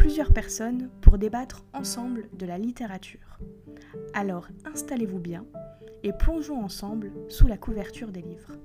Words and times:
plusieurs 0.00 0.32
personnes 0.32 0.88
pour 1.02 1.18
débattre 1.18 1.62
ensemble 1.74 2.30
de 2.32 2.46
la 2.46 2.56
littérature. 2.56 3.38
Alors 4.14 4.48
installez-vous 4.64 5.18
bien 5.18 5.44
et 6.02 6.14
plongeons 6.14 6.64
ensemble 6.64 7.12
sous 7.28 7.46
la 7.46 7.58
couverture 7.58 8.10
des 8.10 8.22
livres. 8.22 8.56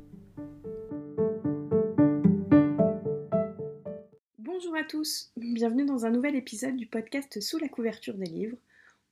Bonjour 4.39 4.77
à 4.77 4.85
tous, 4.85 5.33
bienvenue 5.35 5.85
dans 5.85 6.05
un 6.05 6.09
nouvel 6.09 6.37
épisode 6.37 6.77
du 6.77 6.85
podcast 6.85 7.41
Sous 7.41 7.57
la 7.57 7.67
couverture 7.67 8.13
des 8.13 8.29
livres. 8.29 8.57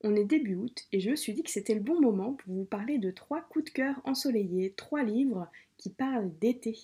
On 0.02 0.16
est 0.16 0.24
début 0.24 0.54
août 0.54 0.86
et 0.92 1.00
je 1.00 1.10
me 1.10 1.16
suis 1.16 1.34
dit 1.34 1.42
que 1.42 1.50
c'était 1.50 1.74
le 1.74 1.80
bon 1.80 2.00
moment 2.00 2.32
pour 2.32 2.54
vous 2.54 2.64
parler 2.64 2.96
de 2.96 3.10
trois 3.10 3.42
coups 3.42 3.66
de 3.66 3.70
cœur 3.70 4.00
ensoleillés, 4.04 4.72
trois 4.78 5.02
livres 5.02 5.46
qui 5.76 5.90
parlent 5.90 6.30
d'été. 6.40 6.78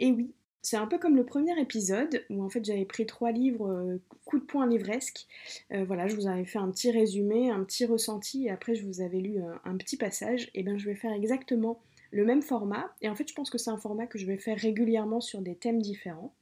Et 0.00 0.10
oui, 0.10 0.32
c'est 0.62 0.76
un 0.76 0.86
peu 0.86 0.98
comme 0.98 1.16
le 1.16 1.24
premier 1.24 1.58
épisode 1.60 2.24
où 2.30 2.42
en 2.42 2.48
fait 2.48 2.64
j'avais 2.64 2.84
pris 2.84 3.06
trois 3.06 3.30
livres 3.32 3.70
euh, 3.70 3.98
coup 4.24 4.38
de 4.38 4.44
poing 4.44 4.66
livresque. 4.66 5.26
Euh, 5.72 5.84
voilà, 5.84 6.08
je 6.08 6.16
vous 6.16 6.26
avais 6.26 6.44
fait 6.44 6.58
un 6.58 6.70
petit 6.70 6.90
résumé, 6.90 7.50
un 7.50 7.64
petit 7.64 7.86
ressenti 7.86 8.46
et 8.46 8.50
après 8.50 8.74
je 8.74 8.84
vous 8.84 9.00
avais 9.00 9.18
lu 9.18 9.38
euh, 9.38 9.54
un 9.64 9.76
petit 9.76 9.96
passage. 9.96 10.50
Et 10.54 10.62
bien 10.62 10.76
je 10.76 10.86
vais 10.86 10.94
faire 10.94 11.12
exactement 11.12 11.80
le 12.10 12.24
même 12.24 12.42
format. 12.42 12.92
Et 13.00 13.08
en 13.08 13.14
fait 13.14 13.28
je 13.28 13.34
pense 13.34 13.50
que 13.50 13.58
c'est 13.58 13.70
un 13.70 13.78
format 13.78 14.06
que 14.06 14.18
je 14.18 14.26
vais 14.26 14.38
faire 14.38 14.58
régulièrement 14.58 15.20
sur 15.20 15.40
des 15.40 15.54
thèmes 15.54 15.80
différents. 15.80 16.34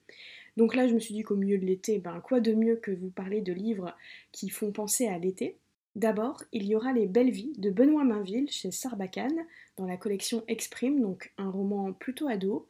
Donc 0.56 0.74
là 0.74 0.88
je 0.88 0.94
me 0.94 0.98
suis 0.98 1.14
dit 1.14 1.22
qu'au 1.22 1.36
milieu 1.36 1.58
de 1.58 1.66
l'été, 1.66 1.98
ben 1.98 2.20
quoi 2.20 2.40
de 2.40 2.54
mieux 2.54 2.76
que 2.76 2.90
vous 2.90 3.10
parler 3.10 3.42
de 3.42 3.52
livres 3.52 3.94
qui 4.32 4.48
font 4.48 4.72
penser 4.72 5.06
à 5.06 5.18
l'été? 5.18 5.58
D'abord, 5.96 6.42
il 6.52 6.66
y 6.66 6.76
aura 6.76 6.92
Les 6.92 7.06
Belles 7.06 7.30
Vies 7.30 7.54
de 7.56 7.70
Benoît 7.70 8.04
Mainville 8.04 8.50
chez 8.50 8.70
Sarbacane 8.70 9.46
dans 9.78 9.86
la 9.86 9.96
collection 9.96 10.44
Exprime, 10.46 11.00
donc 11.00 11.32
un 11.38 11.48
roman 11.48 11.94
plutôt 11.94 12.28
ado. 12.28 12.66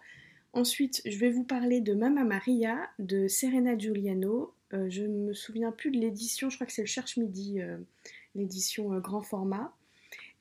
Ensuite, 0.57 1.03
je 1.05 1.19
vais 1.19 1.29
vous 1.29 1.45
parler 1.45 1.83
de 1.83 1.93
Mamma 1.93 2.25
Maria 2.25 2.89
de 2.99 3.29
Serena 3.29 3.77
Giuliano. 3.77 4.55
Euh, 4.73 4.87
je 4.89 5.03
ne 5.03 5.27
me 5.27 5.35
souviens 5.35 5.71
plus 5.71 5.91
de 5.91 5.99
l'édition, 5.99 6.49
je 6.49 6.57
crois 6.57 6.67
que 6.67 6.73
c'est 6.73 6.81
le 6.81 6.87
Cherche 6.87 7.19
Midi, 7.19 7.61
euh, 7.61 7.77
l'édition 8.35 8.95
euh, 8.95 8.99
grand 8.99 9.21
format. 9.21 9.77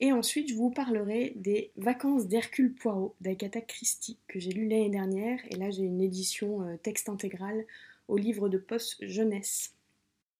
Et 0.00 0.12
ensuite, 0.12 0.48
je 0.48 0.54
vous 0.54 0.70
parlerai 0.70 1.34
des 1.36 1.70
Vacances 1.76 2.28
d'Hercule 2.28 2.72
Poirot 2.72 3.14
d'Agatha 3.20 3.60
Christie 3.60 4.16
que 4.26 4.40
j'ai 4.40 4.52
lu 4.52 4.66
l'année 4.66 4.88
dernière. 4.88 5.38
Et 5.50 5.56
là, 5.56 5.70
j'ai 5.70 5.82
une 5.82 6.00
édition 6.00 6.78
texte 6.82 7.10
intégral 7.10 7.66
au 8.08 8.16
livre 8.16 8.48
de 8.48 8.56
poste 8.56 8.96
jeunesse. 9.06 9.74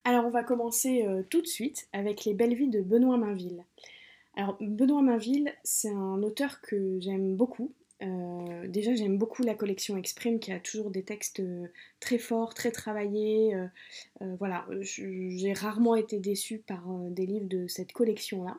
Alors, 0.04 0.24
on 0.24 0.30
va 0.30 0.42
commencer 0.42 1.06
tout 1.28 1.42
de 1.42 1.47
suite 1.47 1.88
avec 1.92 2.24
Les 2.24 2.32
Belles 2.32 2.54
Vies 2.54 2.69
de 2.69 2.80
Benoît 2.80 3.19
Mainville. 3.19 3.62
Alors, 4.36 4.56
Benoît 4.60 5.02
Mainville, 5.02 5.52
c'est 5.64 5.91
un 5.91 6.22
auteur 6.22 6.62
que 6.62 6.98
j'aime 7.00 7.36
beaucoup. 7.36 7.72
Euh, 8.02 8.69
déjà, 8.69 8.94
j'aime 8.94 9.16
beaucoup 9.16 9.42
la 9.42 9.55
collection 9.55 9.97
Exprime 9.97 10.39
qui 10.39 10.52
a 10.52 10.61
toujours 10.61 10.91
des 10.91 11.02
textes 11.02 11.41
euh, 11.41 11.66
très 12.00 12.19
forts, 12.19 12.55
très 12.55 12.70
travaillés. 12.70 13.55
Euh, 13.55 14.36
voilà, 14.38 14.66
j'ai 14.80 15.53
rarement 15.53 15.97
été 15.97 16.19
déçue 16.19 16.58
par 16.58 16.86
des 17.11 17.27
livres 17.27 17.48
de 17.48 17.66
cette 17.66 17.92
collection-là. 17.92 18.58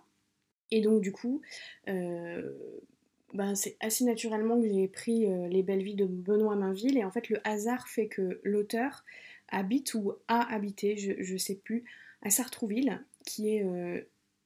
Et 0.71 0.81
donc, 0.81 1.01
du 1.01 1.11
coup, 1.11 1.41
ben, 1.85 3.55
c'est 3.55 3.77
assez 3.79 4.03
naturellement 4.03 4.59
que 4.59 4.67
j'ai 4.67 4.87
pris 4.87 5.25
Les 5.49 5.63
Belles 5.63 5.83
Vies 5.83 5.95
de 5.95 6.05
Benoît 6.05 6.55
Mainville. 6.55 6.97
Et 6.97 7.05
en 7.05 7.11
fait, 7.11 7.29
le 7.29 7.39
hasard 7.47 7.87
fait 7.87 8.07
que 8.07 8.41
l'auteur 8.43 9.05
habite 9.47 9.93
ou 9.93 10.13
a 10.27 10.53
habité, 10.53 10.97
je 10.97 11.33
ne 11.33 11.37
sais 11.37 11.55
plus, 11.55 11.85
à 12.21 12.29
Sartrouville, 12.29 13.01
qui 13.25 13.49
est 13.49 13.65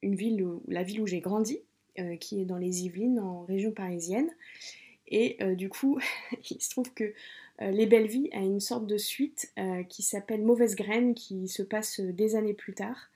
une 0.02 0.14
ville, 0.14 0.46
la 0.68 0.84
ville 0.84 1.00
où 1.00 1.06
j'ai 1.08 1.20
grandi. 1.20 1.60
qui 2.20 2.40
est 2.40 2.44
dans 2.44 2.58
les 2.58 2.84
Yvelines, 2.84 3.18
en 3.18 3.44
région 3.44 3.72
parisienne. 3.72 4.30
Et 5.12 5.36
euh, 5.42 5.54
du 5.54 5.68
coup, 5.68 6.00
il 6.50 6.60
se 6.60 6.70
trouve 6.70 6.92
que 6.92 7.12
euh, 7.60 7.70
Les 7.70 7.86
Belles 7.86 8.08
Vies 8.08 8.30
a 8.32 8.40
une 8.40 8.60
sorte 8.60 8.86
de 8.86 8.98
suite 8.98 9.52
euh, 9.58 9.84
qui 9.84 10.02
s'appelle 10.02 10.42
Mauvaise 10.42 10.74
Graine, 10.74 11.14
qui 11.14 11.46
se 11.46 11.62
passe 11.62 12.00
des 12.00 12.34
années 12.34 12.54
plus 12.54 12.74
tard, 12.74 13.10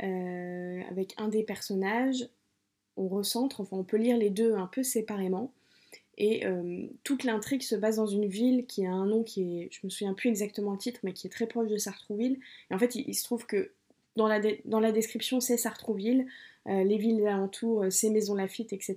avec 0.00 1.14
un 1.16 1.28
des 1.28 1.42
personnages. 1.42 2.28
On 2.98 3.08
recentre, 3.08 3.60
enfin 3.60 3.78
on 3.78 3.84
peut 3.84 3.96
lire 3.96 4.18
les 4.18 4.28
deux 4.28 4.54
un 4.54 4.66
peu 4.66 4.82
séparément. 4.82 5.52
Et 6.18 6.44
toute 7.02 7.24
l'intrigue 7.24 7.62
se 7.62 7.74
base 7.74 7.96
dans 7.96 8.06
une 8.06 8.26
ville 8.26 8.66
qui 8.66 8.84
a 8.84 8.90
un 8.90 9.06
nom 9.06 9.22
qui 9.22 9.60
est, 9.60 9.68
je 9.70 9.80
me 9.84 9.90
souviens 9.90 10.12
plus 10.12 10.28
exactement 10.28 10.72
le 10.72 10.78
titre, 10.78 11.00
mais 11.02 11.14
qui 11.14 11.26
est 11.26 11.30
très 11.30 11.46
proche 11.46 11.68
de 11.68 11.78
Sartrouville. 11.78 12.38
Et 12.70 12.74
en 12.74 12.78
fait, 12.78 12.94
il, 12.94 13.14
se 13.14 13.24
trouve 13.24 13.46
que 13.46 13.70
dans 14.16 14.28
la, 14.28 14.92
description, 14.92 15.40
c'est 15.40 15.56
Sartrouville. 15.56 16.26
Euh, 16.68 16.82
les 16.82 16.96
villes 16.96 17.24
alentours, 17.26 17.84
euh, 17.84 17.90
ces 17.90 18.10
Maisons 18.10 18.34
Lafitte, 18.34 18.72
etc. 18.72 18.96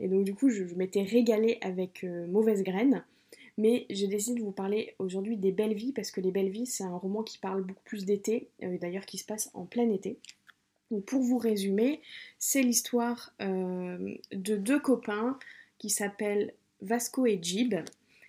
Et 0.00 0.08
donc 0.08 0.24
du 0.24 0.34
coup, 0.34 0.48
je, 0.48 0.64
m'étais 0.74 1.02
régalée 1.02 1.58
avec 1.60 2.02
euh, 2.02 2.26
Mauvaise 2.26 2.64
Graine. 2.64 3.04
Mais 3.56 3.86
j'ai 3.90 4.08
décidé 4.08 4.40
de 4.40 4.44
vous 4.44 4.52
parler 4.52 4.94
aujourd'hui 4.98 5.36
des 5.36 5.52
Belles 5.52 5.74
Vies, 5.74 5.92
parce 5.92 6.10
que 6.10 6.20
Les 6.20 6.30
Belles 6.30 6.50
Vies, 6.50 6.66
c'est 6.66 6.84
un 6.84 6.96
roman 6.96 7.22
qui 7.22 7.38
parle 7.38 7.62
beaucoup 7.62 7.82
plus 7.84 8.04
d'été, 8.04 8.50
d'ailleurs 8.60 9.04
qui 9.04 9.18
se 9.18 9.24
passe 9.24 9.50
en 9.52 9.64
plein 9.64 9.90
été. 9.90 10.20
Donc 10.92 11.04
pour 11.06 11.22
vous 11.22 11.38
résumer, 11.38 12.00
c'est 12.38 12.62
l'histoire 12.62 13.34
de 13.40 14.56
deux 14.56 14.78
copains 14.78 15.40
qui 15.78 15.90
s'appellent 15.90 16.54
Vasco 16.82 17.26
et 17.26 17.40
Jib, 17.42 17.74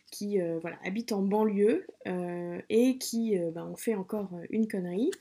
qui 0.10 0.40
voilà, 0.62 0.78
habitent 0.84 1.12
en 1.12 1.22
banlieue 1.22 1.86
et 2.70 2.98
qui 2.98 3.38
ben, 3.38 3.66
ont 3.66 3.76
fait 3.76 3.96
encore 3.96 4.30
une 4.50 4.68
connerie. 4.68 5.12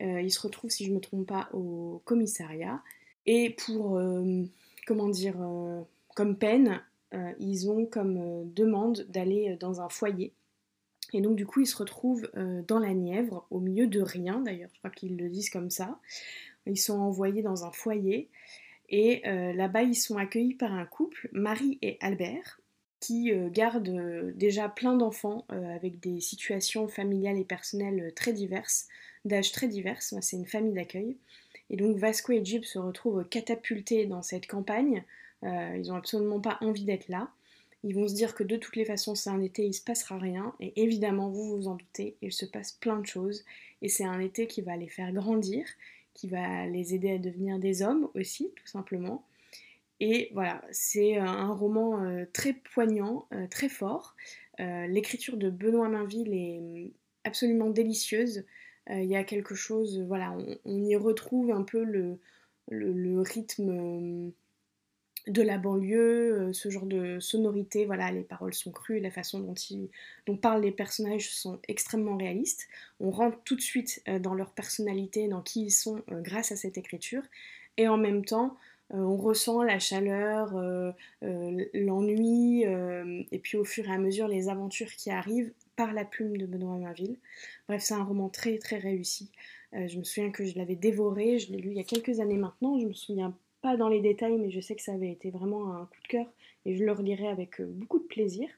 ils 0.00 0.32
se 0.32 0.40
retrouvent, 0.40 0.70
si 0.70 0.84
je 0.84 0.90
ne 0.90 0.96
me 0.96 1.00
trompe 1.00 1.26
pas, 1.26 1.48
au 1.52 2.02
commissariat 2.04 2.82
et 3.26 3.50
pour, 3.50 3.96
euh, 3.96 4.42
comment 4.86 5.08
dire, 5.08 5.36
euh, 5.40 5.82
comme 6.14 6.36
peine, 6.36 6.82
euh, 7.14 7.32
ils 7.38 7.70
ont 7.70 7.86
comme 7.86 8.52
demande 8.52 9.06
d'aller 9.08 9.56
dans 9.60 9.80
un 9.80 9.88
foyer. 9.88 10.32
Et 11.12 11.20
donc 11.20 11.36
du 11.36 11.46
coup, 11.46 11.60
ils 11.60 11.66
se 11.66 11.76
retrouvent 11.76 12.30
dans 12.66 12.78
la 12.78 12.94
Nièvre, 12.94 13.46
au 13.50 13.60
milieu 13.60 13.86
de 13.86 14.00
rien 14.00 14.40
d'ailleurs, 14.40 14.70
je 14.72 14.78
crois 14.78 14.90
qu'ils 14.90 15.16
le 15.16 15.28
disent 15.28 15.50
comme 15.50 15.68
ça. 15.68 15.98
Ils 16.64 16.78
sont 16.78 16.98
envoyés 16.98 17.42
dans 17.42 17.66
un 17.66 17.70
foyer 17.70 18.30
et 18.88 19.20
là-bas, 19.24 19.82
ils 19.82 19.94
sont 19.94 20.16
accueillis 20.16 20.54
par 20.54 20.72
un 20.72 20.86
couple, 20.86 21.28
Marie 21.32 21.78
et 21.82 21.98
Albert, 22.00 22.61
qui 23.02 23.32
gardent 23.50 24.32
déjà 24.36 24.68
plein 24.68 24.96
d'enfants 24.96 25.44
avec 25.48 25.98
des 25.98 26.20
situations 26.20 26.86
familiales 26.86 27.36
et 27.36 27.44
personnelles 27.44 28.12
très 28.14 28.32
diverses, 28.32 28.86
d'âge 29.24 29.50
très 29.52 29.66
divers. 29.66 30.00
C'est 30.00 30.36
une 30.36 30.46
famille 30.46 30.72
d'accueil. 30.72 31.16
Et 31.72 31.76
donc 31.76 31.96
Vasco 31.96 32.32
et 32.32 32.44
Jib 32.44 32.64
se 32.64 32.78
retrouvent 32.78 33.24
catapultés 33.24 34.06
dans 34.06 34.22
cette 34.22 34.46
campagne. 34.46 35.04
Euh, 35.42 35.76
ils 35.76 35.88
n'ont 35.88 35.96
absolument 35.96 36.40
pas 36.40 36.58
envie 36.60 36.84
d'être 36.84 37.08
là. 37.08 37.30
Ils 37.82 37.94
vont 37.94 38.06
se 38.06 38.14
dire 38.14 38.34
que 38.34 38.44
de 38.44 38.56
toutes 38.56 38.76
les 38.76 38.84
façons 38.84 39.14
c'est 39.14 39.30
un 39.30 39.40
été, 39.40 39.64
il 39.64 39.72
se 39.72 39.82
passera 39.82 40.18
rien. 40.18 40.54
Et 40.60 40.82
évidemment, 40.82 41.30
vous 41.30 41.56
vous 41.56 41.68
en 41.68 41.74
doutez, 41.74 42.16
il 42.22 42.32
se 42.32 42.44
passe 42.44 42.72
plein 42.72 43.00
de 43.00 43.06
choses. 43.06 43.44
Et 43.80 43.88
c'est 43.88 44.04
un 44.04 44.20
été 44.20 44.46
qui 44.46 44.60
va 44.60 44.76
les 44.76 44.86
faire 44.86 45.12
grandir, 45.12 45.66
qui 46.14 46.28
va 46.28 46.66
les 46.66 46.94
aider 46.94 47.12
à 47.12 47.18
devenir 47.18 47.58
des 47.58 47.82
hommes 47.82 48.08
aussi, 48.14 48.52
tout 48.54 48.66
simplement. 48.66 49.24
Et 50.04 50.30
voilà, 50.34 50.62
c'est 50.72 51.16
un 51.16 51.52
roman 51.52 52.02
euh, 52.02 52.24
très 52.32 52.54
poignant, 52.54 53.26
euh, 53.32 53.46
très 53.46 53.68
fort. 53.68 54.16
L'écriture 54.58 55.38
de 55.38 55.50
Benoît 55.50 55.88
Mainville 55.88 56.32
est 56.32 56.58
hum, 56.58 56.90
absolument 57.24 57.70
délicieuse. 57.70 58.44
Euh, 58.90 59.00
il 59.00 59.08
y 59.08 59.16
a 59.16 59.24
quelque 59.24 59.54
chose, 59.54 60.00
voilà, 60.00 60.36
on, 60.64 60.82
y 60.82 60.96
retrouve 60.96 61.52
un 61.52 61.62
peu 61.62 61.84
le, 61.84 62.18
rythme 63.22 63.70
euh, 63.70 64.30
de 65.28 65.42
la 65.42 65.58
banlieue, 65.58 66.48
euh, 66.48 66.52
ce 66.52 66.68
genre 66.68 66.86
de 66.86 67.20
sonorité, 67.20 67.86
voilà, 67.86 68.10
les 68.10 68.24
paroles 68.24 68.54
sont 68.54 68.72
crues, 68.72 68.98
la 68.98 69.10
façon 69.10 69.38
dont, 69.38 69.54
dont 70.26 70.36
parlent 70.36 70.62
les 70.62 70.72
personnages 70.72 71.30
sont 71.30 71.60
extrêmement 71.68 72.16
réalistes. 72.16 72.66
On 72.98 73.10
rentre 73.10 73.38
tout 73.44 73.54
de 73.54 73.60
suite 73.60 74.02
dans 74.20 74.34
leur 74.34 74.52
personnalité, 74.52 75.28
dans 75.28 75.42
qui 75.42 75.66
ils 75.66 75.70
sont 75.70 76.02
grâce 76.08 76.50
à 76.50 76.56
cette 76.56 76.76
écriture, 76.76 77.22
et 77.76 77.86
en 77.86 77.96
même 77.96 78.24
temps, 78.24 78.56
on 78.92 79.16
ressent 79.16 79.62
la 79.62 79.78
chaleur, 79.78 80.54
l'ennui, 81.22 82.62
et 82.62 83.38
puis 83.38 83.56
au 83.56 83.64
fur 83.64 83.88
et 83.88 83.92
à 83.92 83.98
mesure 83.98 84.28
les 84.28 84.48
aventures 84.48 84.90
qui 84.90 85.10
arrivent 85.10 85.52
par 85.76 85.92
la 85.92 86.04
plume 86.04 86.36
de 86.36 86.46
Benoît 86.46 86.76
Mainville. 86.76 87.16
Bref, 87.68 87.82
c'est 87.82 87.94
un 87.94 88.04
roman 88.04 88.28
très 88.28 88.58
très 88.58 88.78
réussi. 88.78 89.30
Euh, 89.74 89.88
je 89.88 89.98
me 89.98 90.04
souviens 90.04 90.30
que 90.30 90.44
je 90.44 90.56
l'avais 90.58 90.76
dévoré, 90.76 91.38
je 91.38 91.50
l'ai 91.50 91.58
lu 91.58 91.70
il 91.70 91.76
y 91.76 91.80
a 91.80 91.84
quelques 91.84 92.20
années 92.20 92.36
maintenant, 92.36 92.78
je 92.78 92.86
me 92.86 92.92
souviens 92.92 93.34
pas 93.62 93.76
dans 93.76 93.88
les 93.88 94.00
détails, 94.00 94.38
mais 94.38 94.50
je 94.50 94.60
sais 94.60 94.74
que 94.74 94.82
ça 94.82 94.92
avait 94.92 95.10
été 95.10 95.30
vraiment 95.30 95.74
un 95.74 95.86
coup 95.86 96.00
de 96.02 96.08
cœur 96.08 96.26
et 96.66 96.76
je 96.76 96.84
le 96.84 96.92
relirai 96.92 97.28
avec 97.28 97.60
euh, 97.60 97.66
beaucoup 97.66 97.98
de 97.98 98.04
plaisir. 98.04 98.48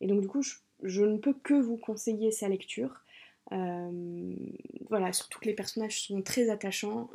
Et 0.00 0.06
donc 0.06 0.20
du 0.20 0.28
coup, 0.28 0.42
je, 0.82 1.02
ne 1.04 1.16
peux 1.16 1.32
que 1.32 1.54
vous 1.54 1.76
conseiller 1.76 2.30
sa 2.32 2.48
lecture. 2.48 3.00
Voilà, 3.50 5.12
surtout 5.12 5.40
que 5.40 5.46
les 5.46 5.54
personnages 5.54 6.02
sont 6.02 6.22
très 6.22 6.48
attachants. 6.50 7.10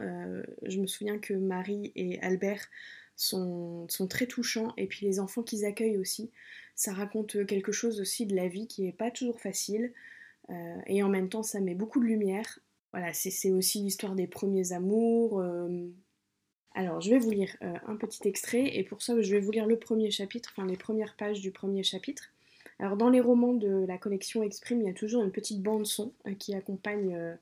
je 0.63 0.79
me 0.79 0.87
souviens 0.87 1.19
que 1.19 1.33
Marie 1.33 1.91
et 1.95 2.19
Albert 2.21 2.67
sont, 3.15 3.87
sont 3.89 4.07
très 4.07 4.27
touchants, 4.27 4.73
et 4.77 4.87
puis 4.87 5.05
les 5.05 5.19
enfants 5.19 5.43
qu'ils 5.43 5.65
accueillent 5.65 5.97
aussi. 5.97 6.31
Ça 6.75 6.93
raconte 6.93 7.45
quelque 7.47 7.71
chose 7.71 7.99
aussi 7.99 8.25
de 8.25 8.35
la 8.35 8.47
vie 8.47 8.67
qui 8.67 8.83
n'est 8.83 8.91
pas 8.91 9.09
toujours 9.09 9.39
facile, 9.39 9.93
et 10.85 11.01
en 11.03 11.09
même 11.09 11.29
temps 11.29 11.43
ça 11.43 11.59
met 11.59 11.75
beaucoup 11.75 11.99
de 11.99 12.05
lumière. 12.05 12.59
Voilà, 12.93 13.13
c'est 13.13 13.51
aussi 13.51 13.81
l'histoire 13.81 14.15
des 14.15 14.27
premiers 14.27 14.71
amours. 14.73 15.43
Alors, 16.73 17.01
je 17.01 17.09
vais 17.09 17.17
vous 17.17 17.31
lire 17.31 17.57
un 17.61 17.95
petit 17.95 18.27
extrait, 18.27 18.77
et 18.77 18.83
pour 18.83 19.01
ça, 19.01 19.19
je 19.19 19.31
vais 19.31 19.41
vous 19.41 19.51
lire 19.51 19.65
le 19.65 19.79
premier 19.79 20.11
chapitre, 20.11 20.53
enfin 20.55 20.67
les 20.67 20.77
premières 20.77 21.15
pages 21.15 21.41
du 21.41 21.51
premier 21.51 21.83
chapitre. 21.83 22.31
Alors 22.79 22.95
dans 22.95 23.09
les 23.09 23.21
romans 23.21 23.53
de 23.53 23.85
la 23.87 23.97
collection 23.97 24.43
Exprime, 24.43 24.81
il 24.81 24.87
y 24.87 24.89
a 24.89 24.93
toujours 24.93 25.23
une 25.23 25.31
petite 25.31 25.61
bande 25.61 25.85
son 25.85 26.13
euh, 26.27 26.33
qui 26.35 26.53
accompagne, 26.53 27.15
euh, 27.15 27.33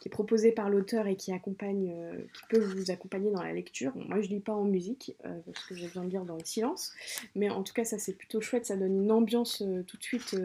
qui 0.00 0.08
est 0.08 0.10
proposée 0.10 0.52
par 0.52 0.68
l'auteur 0.68 1.06
et 1.06 1.16
qui 1.16 1.32
accompagne, 1.32 1.94
euh, 1.94 2.18
qui 2.34 2.42
peut 2.50 2.60
vous 2.60 2.90
accompagner 2.90 3.30
dans 3.30 3.42
la 3.42 3.54
lecture. 3.54 3.92
moi 3.96 4.20
je 4.20 4.28
lis 4.28 4.40
pas 4.40 4.52
en 4.52 4.64
musique 4.64 5.16
parce 5.22 5.66
que 5.66 5.74
j'ai 5.74 5.86
besoin 5.86 6.04
de 6.04 6.10
lire 6.10 6.24
dans 6.24 6.36
le 6.36 6.44
silence, 6.44 6.92
mais 7.34 7.48
en 7.48 7.62
tout 7.62 7.72
cas 7.72 7.84
ça 7.84 7.98
c'est 7.98 8.12
plutôt 8.12 8.40
chouette, 8.40 8.66
ça 8.66 8.76
donne 8.76 9.02
une 9.02 9.12
ambiance 9.12 9.62
tout 9.86 9.96
de 9.96 10.02
suite 10.02 10.36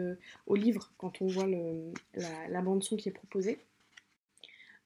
au 0.46 0.54
livre 0.54 0.92
quand 0.96 1.20
on 1.20 1.26
voit 1.26 1.46
la, 1.46 2.62
bande 2.62 2.82
son 2.82 2.96
qui 2.96 3.08
est 3.08 3.12
proposée. 3.12 3.58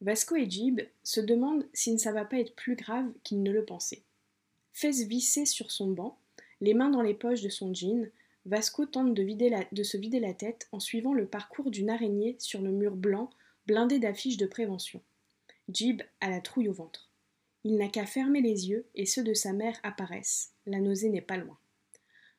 Vasco 0.00 0.34
et 0.34 0.50
Jib 0.50 0.80
se 1.04 1.20
demandent 1.20 1.64
si 1.72 1.96
ça 2.00 2.10
va 2.10 2.24
pas 2.24 2.40
être 2.40 2.56
plus 2.56 2.74
grave 2.74 3.06
qu'ils 3.22 3.42
ne 3.44 3.52
le 3.52 3.64
pensaient. 3.64 4.02
Fesses 4.72 5.04
vissées 5.04 5.46
sur 5.46 5.70
son 5.70 5.92
banc, 5.92 6.18
les 6.60 6.74
mains 6.74 6.90
dans 6.90 7.02
les 7.02 7.14
poches 7.14 7.42
de 7.42 7.48
son 7.48 7.72
jean, 7.72 8.10
Vasco 8.44 8.86
tente 8.86 9.14
de, 9.14 9.82
se 9.82 9.96
vider 9.96 10.18
la 10.18 10.34
tête 10.34 10.68
en 10.72 10.80
suivant 10.80 11.14
le 11.14 11.26
parcours 11.26 11.70
d'une 11.70 11.90
araignée 11.90 12.34
sur 12.40 12.60
le 12.60 12.72
mur 12.72 12.96
blanc 12.96 13.30
blindé 13.66 14.00
d'affiches 14.00 14.36
de 14.36 14.46
prévention. 14.46 15.00
Jib 15.68 16.02
a 16.20 16.28
la 16.28 16.40
trouille 16.40 16.68
au 16.68 16.72
ventre. 16.72 17.08
Il 17.62 17.76
n'a 17.76 17.88
qu'à 17.88 18.04
fermer 18.04 18.40
les 18.40 18.68
yeux 18.68 18.84
et 18.96 19.06
ceux 19.06 19.22
de 19.22 19.34
sa 19.34 19.52
mère 19.52 19.78
apparaissent. 19.84 20.52
La 20.66 20.80
nausée 20.80 21.08
n'est 21.08 21.20
pas 21.20 21.36
loin. 21.36 21.56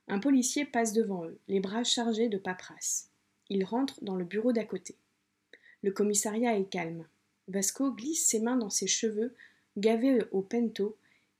Un 0.10 0.20
policier 0.20 0.66
passe 0.66 0.92
devant 0.92 1.26
eux, 1.26 1.40
les 1.48 1.62
bras 1.62 1.86
chargés 1.86 2.28
de 2.28 2.38
paperasse. 2.38 3.10
Il 3.50 3.64
rentre 3.64 4.04
dans 4.04 4.18
le 4.18 4.26
bureau 4.26 4.52
d'à 4.52 4.66
côté. 4.66 4.98
Le 5.82 5.92
commissariat 5.92 6.58
est 6.58 6.70
calme. 6.70 7.08
Vasco 7.48 7.94
glisse 7.94 8.28
ses 8.28 8.42
mains 8.42 8.58
dans 8.58 8.70
ses 8.70 8.88
cheveux, 8.88 9.34
gavés 9.78 10.20
au 10.32 10.42
pento, 10.42 10.98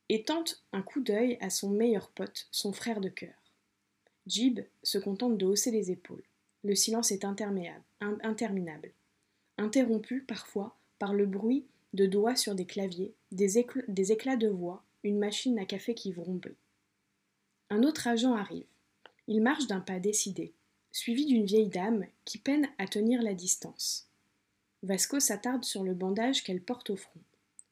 et 0.08 0.24
tente 0.24 0.64
un 0.72 0.82
coup 0.82 1.02
d'œil 1.02 1.38
à 1.42 1.50
son 1.50 1.70
meilleur 1.70 2.10
pote, 2.10 2.48
son 2.52 2.72
frère 2.72 3.02
de 3.02 3.10
cœur. 3.10 3.43
Jib 4.28 4.62
se 4.84 4.98
contente 4.98 5.38
de 5.38 5.46
hausser 5.46 5.72
les 5.72 5.92
épaules. 5.92 6.24
Le 6.64 6.76
silence 6.76 7.12
est 7.12 7.26
interminable, 7.26 8.92
interrompu 9.58 10.22
parfois 10.22 10.76
par 10.98 11.14
le 11.14 11.26
bruit 11.26 11.66
de 11.94 12.06
doigts 12.06 12.36
sur 12.36 12.56
des 12.56 12.66
claviers, 12.66 13.14
des, 13.32 13.58
éclats 13.58 14.38
de 14.38 14.48
voix, 14.48 14.84
une 15.04 15.20
machine 15.20 15.60
à 15.60 15.66
café 15.66 15.94
qui 15.94 16.12
vrombit. 16.12 16.56
Un 17.70 17.84
autre 17.84 18.08
agent 18.08 18.34
arrive. 18.34 18.66
Il 19.28 19.42
marche 19.42 19.68
d'un 19.68 19.80
pas 19.80 20.00
décidé, 20.00 20.54
suivi 20.92 21.26
d'une 21.26 21.46
vieille 21.46 21.68
dame 21.68 22.06
qui 22.26 22.38
peine 22.38 22.68
à 22.78 22.88
tenir 22.88 23.22
la 23.22 23.34
distance. 23.34 24.08
Vasco 24.82 25.20
s'attarde 25.20 25.64
sur 25.66 25.84
le 25.84 25.94
bandage 25.94 26.44
qu'elle 26.44 26.62
porte 26.62 26.90
au 26.90 26.96
front, 26.96 27.22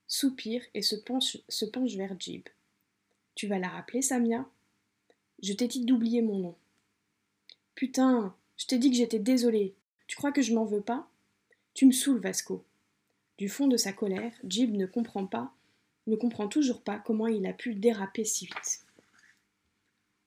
soupire 0.08 0.64
et 0.74 0.82
se 0.82 0.96
penche 0.96 1.38
vers 1.96 2.20
Jib. 2.20 2.44
Tu 3.36 3.48
vas 3.48 3.60
la 3.60 3.70
rappeler, 3.70 4.02
Samia? 4.02 4.46
Je 5.42 5.54
t'ai 5.54 5.68
dit 5.68 5.86
d'oublier 5.86 6.22
mon 6.22 6.40
nom. 6.40 6.56
Putain, 7.76 8.36
je 8.58 8.66
t'ai 8.68 8.78
dit 8.78 8.92
que 8.92 8.98
j'étais 8.98 9.20
désolée. 9.20 9.74
Tu 10.08 10.16
crois 10.16 10.32
que 10.32 10.42
je 10.42 10.54
m'en 10.54 10.66
veux 10.66 10.82
pas? 10.82 11.10
Tu 11.74 11.86
me 11.86 11.92
saoules, 11.92 12.20
Vasco. 12.20 12.64
Du 13.38 13.50
fond 13.50 13.68
de 13.68 13.78
sa 13.78 13.94
colère, 13.94 14.34
Jib 14.44 14.76
ne 14.76 14.86
comprend 14.86 15.26
pas, 15.26 15.54
ne 16.06 16.16
comprend 16.16 16.48
toujours 16.48 16.82
pas 16.82 17.00
comment 17.00 17.28
il 17.28 17.46
a 17.48 17.54
pu 17.54 17.74
déraper 17.74 18.24
si 18.24 18.46
vite. 18.46 18.86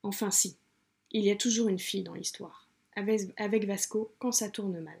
Enfin 0.03 0.31
si, 0.31 0.57
il 1.11 1.23
y 1.23 1.31
a 1.31 1.35
toujours 1.35 1.69
une 1.69 1.79
fille 1.79 2.03
dans 2.03 2.13
l'histoire, 2.13 2.67
avec 2.95 3.65
Vasco 3.65 4.13
quand 4.19 4.31
ça 4.31 4.49
tourne 4.49 4.79
mal. 4.79 4.99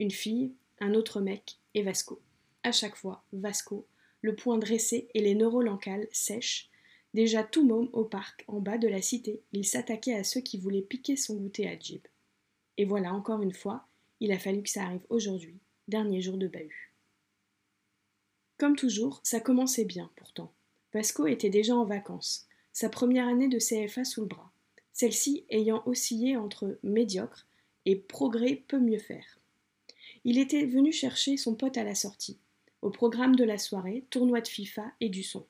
Une 0.00 0.10
fille, 0.10 0.52
un 0.80 0.94
autre 0.94 1.20
mec 1.20 1.58
et 1.74 1.82
Vasco. 1.82 2.20
À 2.62 2.72
chaque 2.72 2.96
fois, 2.96 3.22
Vasco, 3.32 3.86
le 4.22 4.34
poing 4.34 4.58
dressé 4.58 5.08
et 5.12 5.20
les 5.20 5.34
neurolancales 5.34 6.08
sèches, 6.12 6.70
Déjà 7.14 7.44
tout 7.44 7.64
môme 7.64 7.88
au 7.92 8.04
parc, 8.04 8.44
en 8.48 8.58
bas 8.58 8.76
de 8.76 8.88
la 8.88 9.00
cité, 9.00 9.40
il 9.52 9.64
s'attaquait 9.64 10.14
à 10.14 10.24
ceux 10.24 10.40
qui 10.40 10.58
voulaient 10.58 10.82
piquer 10.82 11.16
son 11.16 11.36
goûter 11.36 11.68
à 11.68 11.78
Jib. 11.78 12.02
Et 12.76 12.84
voilà, 12.84 13.14
encore 13.14 13.40
une 13.40 13.52
fois, 13.52 13.86
il 14.18 14.32
a 14.32 14.38
fallu 14.38 14.62
que 14.62 14.70
ça 14.70 14.82
arrive 14.82 15.06
aujourd'hui, 15.10 15.60
dernier 15.86 16.20
jour 16.20 16.36
de 16.36 16.48
bahut. 16.48 16.92
Comme 18.58 18.74
toujours, 18.74 19.20
ça 19.22 19.38
commençait 19.38 19.84
bien 19.84 20.10
pourtant. 20.16 20.52
Vasco 20.92 21.26
était 21.26 21.50
déjà 21.50 21.76
en 21.76 21.84
vacances, 21.84 22.48
sa 22.72 22.88
première 22.88 23.28
année 23.28 23.48
de 23.48 23.58
CFA 23.58 24.04
sous 24.04 24.22
le 24.22 24.26
bras, 24.26 24.50
celle-ci 24.92 25.44
ayant 25.50 25.82
oscillé 25.86 26.36
entre 26.36 26.78
médiocre 26.82 27.46
et 27.84 27.94
progrès 27.94 28.62
peut 28.66 28.80
mieux 28.80 28.98
faire. 28.98 29.38
Il 30.24 30.38
était 30.38 30.66
venu 30.66 30.90
chercher 30.90 31.36
son 31.36 31.54
pote 31.54 31.76
à 31.76 31.84
la 31.84 31.94
sortie, 31.94 32.38
au 32.82 32.90
programme 32.90 33.36
de 33.36 33.44
la 33.44 33.58
soirée, 33.58 34.04
tournoi 34.10 34.40
de 34.40 34.48
FIFA 34.48 34.90
et 35.00 35.08
du 35.08 35.22
son. 35.22 35.46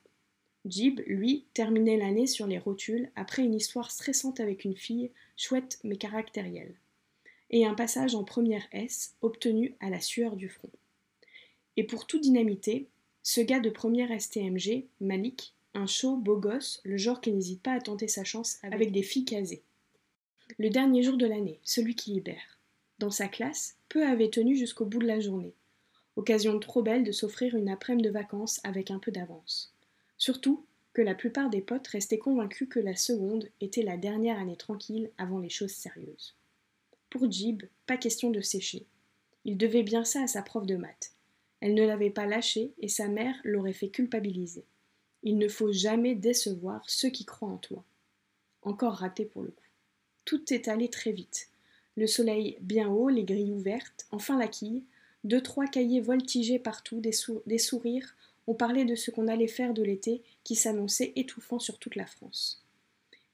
Jib, 0.65 1.01
lui, 1.07 1.45
terminait 1.53 1.99
l'année 1.99 2.27
sur 2.27 2.47
les 2.47 2.59
rotules 2.59 3.11
après 3.17 3.43
une 3.43 3.55
histoire 3.55 3.91
stressante 3.91 4.41
avec 4.41 4.65
une 4.65 4.77
fille, 4.77 5.11
chouette 5.37 5.79
mais 5.85 5.97
caractérielle, 5.97 6.75
et 7.51 7.67
un 7.67 7.75
passage 7.75 8.15
en 8.15 8.25
première 8.25 8.67
S 8.73 9.15
obtenu 9.21 9.75
à 9.81 9.91
la 9.91 10.01
sueur 10.01 10.37
du 10.37 10.49
front. 10.49 10.71
Et 11.77 11.85
pour 11.85 12.07
tout 12.07 12.19
dynamiter, 12.19 12.89
ce 13.23 13.41
gars 13.41 13.61
de 13.61 13.69
première 13.69 14.19
STMG, 14.19 14.87
Malik, 15.01 15.55
un 15.75 15.87
chaud, 15.87 16.17
beau 16.17 16.37
gosse, 16.37 16.81
le 16.85 16.97
genre 16.97 17.21
qui 17.21 17.33
n'hésite 17.33 17.63
pas 17.63 17.73
à 17.73 17.81
tenter 17.81 18.09
sa 18.09 18.25
chance 18.25 18.59
avec 18.63 18.93
des 18.93 19.03
filles 19.03 19.25
casées. 19.25 19.63
Le 20.59 20.71
dernier 20.71 21.03
jour 21.03 21.17
de 21.17 21.27
l'année, 21.27 21.59
celui 21.63 21.95
qui 21.95 22.13
libère. 22.13 22.59
Dans 23.01 23.11
sa 23.11 23.29
classe, 23.29 23.77
peu 23.89 24.07
avait 24.07 24.31
tenu 24.31 24.57
jusqu'au 24.57 24.85
bout 24.85 25.01
de 25.01 25.07
la 25.07 25.21
journée. 25.21 25.55
Occasion 26.17 26.59
trop 26.61 26.83
belle 26.83 27.03
de 27.03 27.13
s'offrir 27.13 27.57
une 27.57 27.69
après-midi 27.69 28.09
de 28.09 28.13
vacances 28.13 28.61
avec 28.63 28.91
un 28.91 29.01
peu 29.01 29.11
d'avance. 29.11 29.74
Surtout 30.25 30.65
que 30.95 31.03
la 31.03 31.15
plupart 31.15 31.51
des 31.51 31.61
potes 31.61 31.89
restaient 31.89 32.17
convaincus 32.17 32.67
que 32.71 32.81
la 32.81 32.97
seconde 32.97 33.51
était 33.61 33.83
la 33.83 33.99
dernière 33.99 34.39
année 34.39 34.57
tranquille 34.57 35.11
avant 35.19 35.39
les 35.39 35.51
choses 35.51 35.75
sérieuses. 35.75 36.35
Pour 37.11 37.31
Jib, 37.31 37.65
pas 37.85 37.99
question 37.99 38.31
de 38.31 38.41
sécher. 38.41 38.87
Il 39.45 39.59
devait 39.59 39.83
bien 39.83 40.03
ça 40.03 40.23
à 40.23 40.27
sa 40.27 40.41
prof 40.41 40.65
de 40.65 40.77
maths. 40.77 41.13
Elle 41.61 41.75
ne 41.75 41.85
l'avait 41.85 42.09
pas 42.09 42.25
lâché 42.25 42.73
et 42.79 42.89
sa 42.89 43.07
mère 43.07 43.35
l'aurait 43.45 43.75
fait 43.75 43.91
culpabiliser. 43.91 44.65
Il 45.25 45.37
ne 45.37 45.47
faut 45.47 45.73
jamais 45.73 46.15
décevoir 46.15 46.89
ceux 46.89 47.11
qui 47.11 47.27
croient 47.27 47.51
en 47.51 47.59
toi. 47.59 47.85
Encore 48.63 48.95
raté 48.95 49.27
pour 49.27 49.43
le 49.43 49.51
coup. 49.51 49.69
Tout 50.25 50.55
est 50.55 50.69
allé 50.69 50.89
très 50.89 51.13
vite. 51.13 51.51
Le 51.97 52.07
soleil 52.07 52.57
bien 52.63 52.89
haut, 52.89 53.11
les 53.11 53.25
grilles 53.25 53.53
ouvertes, 53.53 54.07
enfin 54.11 54.39
la 54.39 54.49
quille, 54.49 54.85
deux 55.23 55.43
trois 55.43 55.67
cahiers 55.67 56.01
voltigés 56.01 56.59
partout, 56.59 57.01
des, 57.01 57.13
des 57.45 57.59
sourires, 57.59 58.17
on 58.47 58.55
parlait 58.55 58.85
de 58.85 58.95
ce 58.95 59.11
qu'on 59.11 59.29
allait 59.29 59.49
faire 59.49 59.75
de 59.75 59.83
l'été 59.83 60.23
qui 60.43 60.55
s'annonçait 60.55 61.13
étouffant 61.17 61.59
sur 61.59 61.79
toute 61.79 61.97
la 61.97 62.07
France. 62.07 62.63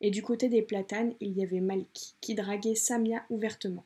Et 0.01 0.11
du 0.11 0.23
côté 0.23 0.49
des 0.49 0.63
platanes, 0.63 1.15
il 1.21 1.37
y 1.37 1.43
avait 1.43 1.61
Malik, 1.61 2.15
qui 2.21 2.35
draguait 2.35 2.75
Samia 2.75 3.25
ouvertement. 3.29 3.85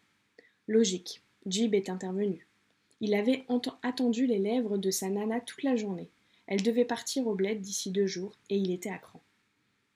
Logique, 0.68 1.22
Jib 1.46 1.74
est 1.74 1.88
intervenu. 1.88 2.46
Il 3.00 3.14
avait 3.14 3.44
attendu 3.82 4.26
les 4.26 4.38
lèvres 4.38 4.78
de 4.78 4.90
sa 4.90 5.08
nana 5.08 5.40
toute 5.40 5.62
la 5.62 5.76
journée. 5.76 6.08
Elle 6.46 6.62
devait 6.62 6.84
partir 6.84 7.26
au 7.26 7.34
bled 7.34 7.60
d'ici 7.60 7.90
deux 7.90 8.06
jours, 8.06 8.32
et 8.50 8.56
il 8.56 8.70
était 8.70 8.90
à 8.90 8.98
cran. 8.98 9.20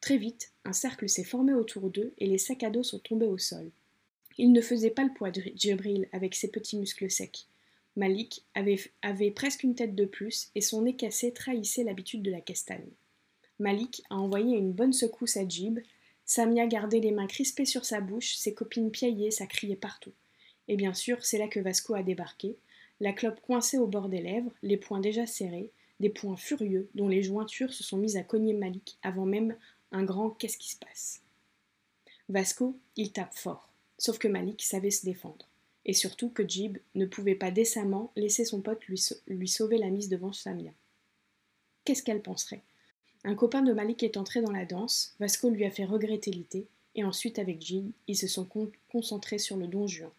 Très 0.01 0.17
vite, 0.17 0.53
un 0.65 0.73
cercle 0.73 1.09
s'est 1.09 1.25
formé 1.25 1.53
autour 1.53 1.91
d'eux 1.91 2.13
et 2.19 2.27
les 2.27 2.39
sacs 2.39 2.63
à 2.63 2.71
dos 2.71 2.83
sont 2.83 3.01
tombés 3.01 3.27
au 3.27 3.39
sol. 3.39 3.71
Il 4.39 4.53
ne 4.53 4.61
faisait 4.61 4.91
pas 4.91 5.05
le 5.05 5.13
poids 5.13 5.31
de 5.31 5.43
Djibril 5.57 6.09
avec 6.13 6.35
ses 6.35 6.49
petits 6.49 6.79
muscles 6.79 7.11
secs. 7.11 7.48
Malik 7.99 8.45
avait, 8.55 9.31
presque 9.33 9.65
une 9.65 9.75
tête 9.75 9.97
de 9.97 10.05
plus 10.05 10.53
et 10.55 10.61
son 10.61 10.83
nez 10.83 10.95
cassé 10.95 11.33
trahissait 11.33 11.83
l'habitude 11.83 12.23
de 12.23 12.31
la 12.31 12.41
castagne. 12.41 12.93
Malik 13.59 14.05
a 14.09 14.15
envoyé 14.15 14.57
une 14.57 14.71
bonne 14.71 14.93
secousse 14.93 15.37
à 15.37 15.49
Jib. 15.49 15.81
Samia 16.25 16.69
gardait 16.69 17.01
les 17.01 17.11
mains 17.11 17.27
crispées 17.27 17.65
sur 17.65 17.85
sa 17.85 18.01
bouche, 18.01 18.37
ses 18.37 18.55
copines 18.55 18.93
piaillaient, 18.93 19.33
ça 19.33 19.49
criait 19.49 19.75
partout. 19.75 20.13
Et 20.69 20.77
bien 20.77 20.95
sûr, 20.95 21.25
c'est 21.25 21.39
là 21.39 21.49
que 21.49 21.59
Vasco 21.59 21.93
a 21.95 22.05
débarqué, 22.05 22.57
la 23.01 23.13
clope 23.13 23.41
coincée 23.41 23.79
au 23.79 23.89
bord 23.89 24.09
des 24.09 24.23
lèvres, 24.23 24.55
les 24.63 24.77
poings 24.77 25.01
déjà 25.01 25.27
serrés, 25.27 25.73
des 25.99 26.11
poings 26.11 26.37
furieux 26.37 26.89
dont 26.95 27.09
les 27.09 27.25
jointures 27.25 27.73
se 27.73 27.83
sont 27.83 27.97
mises 27.97 28.17
à 28.17 28.23
cogner 28.23 28.55
Malik 28.55 28.97
avant 29.03 29.27
même 29.27 29.57
un 29.91 30.05
grand 30.05 30.31
qu'est-ce 30.31 30.59
qui 30.59 30.71
se 30.71 30.79
passe? 30.79 31.21
Vasco, 32.29 32.79
il 32.95 33.11
tape 33.11 33.35
fort, 33.35 33.69
sauf 33.97 34.19
que 34.19 34.29
Malik 34.29 34.63
savait 34.63 34.93
se 34.93 35.05
défendre 35.05 35.48
et 35.89 35.95
surtout 35.95 36.29
que 36.29 36.47
Jib 36.47 36.79
ne 36.95 37.07
pouvait 37.07 37.35
pas 37.35 37.51
décemment 37.51 38.13
laisser 38.15 38.45
son 38.45 38.61
pote 38.61 38.85
lui, 38.87 39.49
sauver 39.49 39.79
la 39.79 39.89
mise 39.89 40.11
devant 40.11 40.33
Samia. 40.33 40.71
Qu'est-ce 41.85 42.03
qu'elle 42.03 42.23
penserait? 42.23 42.63
Un 43.25 43.35
copain 43.35 43.63
de 43.63 43.73
Malik 43.73 44.03
est 44.03 44.19
entré 44.19 44.43
dans 44.43 44.53
la 44.53 44.67
danse, 44.67 45.17
Vasco 45.19 45.49
lui 45.49 45.65
a 45.65 45.71
fait 45.71 45.87
regretter 45.87 46.31
l'été, 46.31 46.67
et 46.95 47.05
ensuite 47.05 47.39
avec 47.39 47.63
Jib, 47.63 47.91
ils 48.07 48.19
se 48.19 48.29
sont 48.29 48.47
concentrés 48.93 49.39
sur 49.39 49.57
le 49.57 49.67
don 49.67 49.87
Juin. 49.87 50.13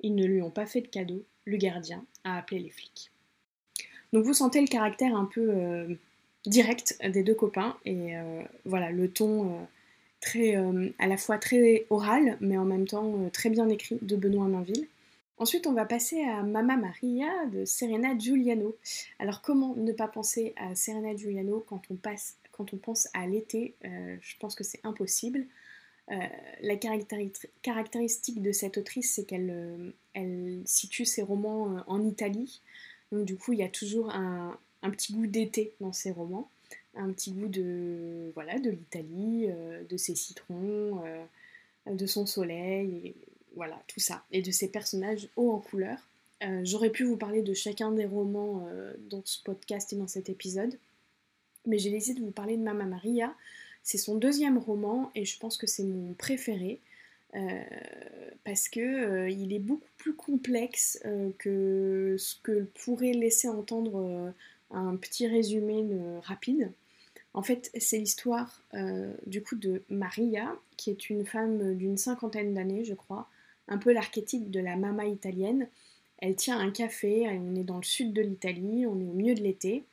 Ils 0.00 0.14
ne 0.14 0.24
lui 0.24 0.40
ont 0.40 0.52
pas 0.52 0.64
fait 0.64 0.80
de 0.80 0.86
cadeau, 0.86 1.24
le 1.44 1.56
gardien 1.56 2.06
a 2.22 2.38
appelé 2.38 2.60
les 2.60 2.70
flics. 2.70 3.10
Donc 4.12 4.24
vous 4.24 4.32
sentez 4.32 4.60
le 4.60 4.68
caractère 4.68 5.16
un 5.16 5.24
peu 5.24 5.98
direct 6.46 6.96
des 7.02 7.24
deux 7.24 7.34
copains 7.34 7.76
et 7.84 8.14
voilà 8.64 8.92
le 8.92 9.10
ton 9.10 9.66
très 10.24 10.56
à 10.98 11.06
la 11.06 11.16
fois 11.16 11.38
très 11.38 11.86
oral 11.90 12.36
mais 12.40 12.56
en 12.56 12.64
même 12.64 12.86
temps 12.86 13.30
très 13.32 13.50
bien 13.50 13.68
écrit 13.68 13.98
de 14.02 14.16
Benoît 14.16 14.48
Mainville. 14.48 14.86
Ensuite, 15.36 15.66
on 15.66 15.72
va 15.72 15.84
passer 15.84 16.22
à 16.22 16.42
Mamma 16.42 16.76
Maria 16.76 17.46
de 17.46 17.64
Serena 17.64 18.16
Giuliano. 18.16 18.76
Alors, 19.18 19.42
comment 19.42 19.74
ne 19.74 19.92
pas 19.92 20.06
penser 20.06 20.54
à 20.56 20.76
Serena 20.76 21.14
Giuliano 21.16 21.64
quand 21.68 21.82
on, 21.90 21.96
passe, 21.96 22.36
quand 22.52 22.72
on 22.72 22.76
pense 22.76 23.08
à 23.14 23.26
l'été 23.26 23.74
euh, 23.84 24.16
Je 24.20 24.36
pense 24.38 24.54
que 24.54 24.62
c'est 24.62 24.80
impossible. 24.84 25.44
Euh, 26.12 26.16
la 26.60 26.76
caractéristique 26.76 28.42
de 28.42 28.52
cette 28.52 28.78
autrice, 28.78 29.14
c'est 29.14 29.24
qu'elle 29.24 29.50
euh, 29.50 29.90
elle 30.12 30.62
situe 30.66 31.04
ses 31.04 31.22
romans 31.22 31.82
en 31.88 32.06
Italie. 32.06 32.62
Donc, 33.10 33.24
du 33.24 33.36
coup, 33.36 33.52
il 33.52 33.58
y 33.58 33.64
a 33.64 33.68
toujours 33.68 34.10
un 34.10 34.56
petit 34.90 35.14
goût 35.14 35.26
d'été 35.26 35.74
dans 35.80 35.92
ses 35.92 36.12
romans. 36.12 36.48
Un 36.96 37.12
petit 37.12 37.32
goût 37.32 37.48
de 37.48 38.30
voilà 38.34 38.58
de 38.58 38.70
l'Italie, 38.70 39.48
de 39.88 39.96
ses 39.96 40.14
citrons, 40.14 41.02
de 41.86 42.06
son 42.06 42.24
soleil 42.26 43.14
voilà, 43.56 43.80
tout 43.86 44.00
ça, 44.00 44.24
et 44.32 44.42
de 44.42 44.50
ces 44.50 44.68
personnages 44.68 45.28
hauts 45.36 45.52
en 45.52 45.60
couleur. 45.60 45.98
Euh, 46.42 46.60
j'aurais 46.64 46.90
pu 46.90 47.04
vous 47.04 47.16
parler 47.16 47.42
de 47.42 47.54
chacun 47.54 47.92
des 47.92 48.06
romans 48.06 48.66
euh, 48.68 48.92
dans 49.10 49.22
ce 49.24 49.42
podcast 49.42 49.92
et 49.92 49.96
dans 49.96 50.08
cet 50.08 50.28
épisode, 50.28 50.76
mais 51.66 51.78
j'ai 51.78 51.90
décidé 51.90 52.20
de 52.20 52.24
vous 52.24 52.32
parler 52.32 52.56
de 52.56 52.62
Mama 52.62 52.84
Maria. 52.84 53.34
C'est 53.82 53.98
son 53.98 54.16
deuxième 54.16 54.58
roman 54.58 55.10
et 55.14 55.24
je 55.24 55.38
pense 55.38 55.56
que 55.56 55.66
c'est 55.66 55.84
mon 55.84 56.14
préféré 56.14 56.80
euh, 57.34 57.62
parce 58.44 58.68
que 58.68 59.28
il 59.28 59.52
est 59.52 59.58
beaucoup 59.58 59.88
plus 59.98 60.14
complexe 60.14 61.02
que 61.38 62.16
ce 62.18 62.36
que 62.42 62.64
pourrait 62.84 63.12
laisser 63.12 63.48
entendre 63.48 64.32
un 64.70 64.96
petit 64.96 65.26
résumé 65.26 65.84
rapide. 66.22 66.70
En 67.34 67.42
fait, 67.42 67.70
c'est 67.78 67.98
l'histoire 67.98 68.62
du 69.26 69.42
coup 69.42 69.56
de 69.56 69.82
Maria, 69.90 70.56
qui 70.76 70.90
est 70.90 71.10
une 71.10 71.26
femme 71.26 71.74
d'une 71.74 71.96
cinquantaine 71.96 72.54
d'années, 72.54 72.84
je 72.84 72.94
crois, 72.94 73.28
un 73.68 73.76
peu 73.76 73.92
l'archétype 73.92 74.50
de 74.50 74.60
la 74.60 74.76
mama 74.76 75.06
italienne. 75.06 75.66
Elle 76.18 76.36
tient 76.36 76.58
un 76.58 76.70
café, 76.70 77.28
on 77.28 77.56
est 77.56 77.64
dans 77.64 77.76
le 77.76 77.82
sud 77.82 78.12
de 78.12 78.22
l'Italie, 78.22 78.86
on 78.86 79.00
est 79.00 79.04
au 79.04 79.12
milieu 79.12 79.34
de 79.34 79.42
l'été. 79.42 79.84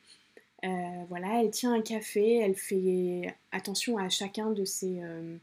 Euh, 0.64 0.68
voilà, 1.08 1.42
elle 1.42 1.50
tient 1.50 1.72
un 1.72 1.82
café, 1.82 2.36
elle 2.36 2.54
fait 2.54 3.34
attention 3.50 3.98
à 3.98 4.08
chacun 4.08 4.50
de 4.50 4.64
ses, 4.64 5.00
euh, 5.02 5.36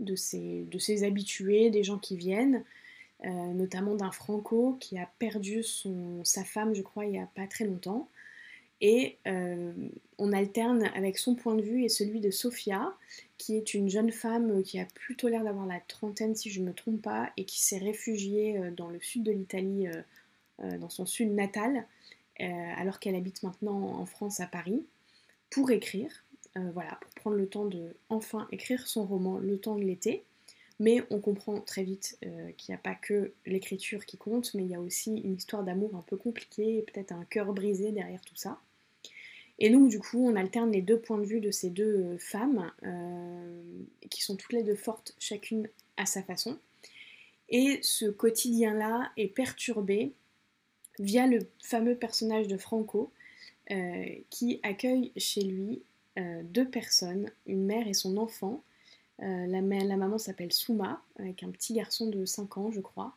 de 0.00 0.16
ses, 0.16 1.04
habitués, 1.04 1.70
des 1.70 1.84
gens 1.84 1.98
qui 1.98 2.16
viennent, 2.16 2.64
euh, 3.24 3.28
notamment 3.28 3.94
d'un 3.94 4.10
Franco 4.10 4.76
qui 4.80 4.98
a 4.98 5.08
perdu 5.18 5.62
sa 6.24 6.44
femme, 6.44 6.74
je 6.74 6.82
crois, 6.82 7.04
il 7.04 7.12
n'y 7.12 7.20
a 7.20 7.28
pas 7.34 7.46
très 7.46 7.64
longtemps. 7.64 8.08
Et 8.80 9.18
on 10.18 10.32
alterne 10.32 10.90
avec 10.94 11.16
son 11.18 11.34
point 11.34 11.54
de 11.54 11.62
vue 11.62 11.84
et 11.84 11.88
celui 11.88 12.20
de 12.20 12.30
Sofia, 12.30 12.94
qui 13.38 13.56
est 13.56 13.72
une 13.72 13.88
jeune 13.88 14.10
femme 14.10 14.62
qui 14.64 14.78
a 14.80 14.84
plutôt 14.84 15.28
l'air 15.28 15.44
d'avoir 15.44 15.64
la 15.64 15.80
trentaine 15.80 16.34
si 16.34 16.50
je 16.50 16.60
ne 16.60 16.66
me 16.66 16.74
trompe 16.74 17.00
pas, 17.00 17.32
et 17.36 17.44
qui 17.44 17.62
s'est 17.62 17.78
réfugiée 17.78 18.58
euh, 18.58 18.70
dans 18.72 18.88
le 18.88 19.00
sud 19.00 19.22
de 19.22 19.32
l'Italie, 19.32 19.86
euh, 19.86 20.02
euh, 20.64 20.78
dans 20.78 20.90
son 20.90 21.06
sud 21.06 21.32
natal, 21.32 21.86
alors 22.40 23.00
qu'elle 23.00 23.16
habite 23.16 23.42
maintenant 23.42 23.98
en 23.98 24.06
France 24.06 24.38
à 24.38 24.46
Paris, 24.46 24.86
pour 25.50 25.72
écrire, 25.72 26.24
voilà, 26.54 26.96
pour 27.00 27.10
prendre 27.14 27.36
le 27.36 27.48
temps 27.48 27.64
de 27.64 27.96
enfin 28.10 28.46
écrire 28.52 28.86
son 28.86 29.04
roman 29.04 29.38
Le 29.38 29.58
temps 29.58 29.74
de 29.74 29.82
l'été. 29.82 30.22
Mais 30.78 31.02
on 31.10 31.18
comprend 31.18 31.60
très 31.60 31.82
vite 31.82 32.16
qu'il 32.56 32.72
n'y 32.72 32.76
a 32.76 32.80
pas 32.80 32.94
que 32.94 33.32
l'écriture 33.44 34.06
qui 34.06 34.18
compte, 34.18 34.54
mais 34.54 34.62
il 34.62 34.70
y 34.70 34.76
a 34.76 34.80
aussi 34.80 35.16
une 35.16 35.34
histoire 35.34 35.64
d'amour 35.64 35.96
un 35.96 36.04
peu 36.06 36.16
compliquée, 36.16 36.82
peut-être 36.82 37.10
un 37.10 37.24
cœur 37.24 37.52
brisé 37.52 37.90
derrière 37.90 38.20
tout 38.20 38.36
ça. 38.36 38.60
Et 39.58 39.70
donc 39.70 39.88
du 39.88 39.98
coup, 39.98 40.26
on 40.26 40.36
alterne 40.36 40.70
les 40.70 40.82
deux 40.82 41.00
points 41.00 41.18
de 41.18 41.24
vue 41.24 41.40
de 41.40 41.50
ces 41.50 41.70
deux 41.70 42.04
euh, 42.04 42.18
femmes, 42.18 42.70
euh, 42.84 43.62
qui 44.08 44.22
sont 44.22 44.36
toutes 44.36 44.52
les 44.52 44.62
deux 44.62 44.76
fortes, 44.76 45.14
chacune 45.18 45.68
à 45.96 46.06
sa 46.06 46.22
façon. 46.22 46.58
Et 47.48 47.80
ce 47.82 48.06
quotidien-là 48.06 49.10
est 49.16 49.28
perturbé 49.28 50.12
via 50.98 51.26
le 51.26 51.40
fameux 51.62 51.96
personnage 51.96 52.46
de 52.46 52.56
Franco, 52.56 53.10
euh, 53.70 54.04
qui 54.30 54.60
accueille 54.62 55.12
chez 55.16 55.42
lui 55.42 55.82
deux 56.42 56.68
personnes, 56.68 57.30
une 57.46 57.64
mère 57.64 57.86
et 57.86 57.94
son 57.94 58.16
enfant. 58.16 58.64
La, 59.20 59.60
la, 59.60 59.96
maman 59.96 60.18
s'appelle 60.18 60.52
Souma, 60.52 61.00
avec 61.16 61.44
un 61.44 61.50
petit 61.50 61.74
garçon 61.74 62.08
de 62.08 62.24
5 62.24 62.58
ans, 62.58 62.72
je 62.72 62.80
crois, 62.80 63.14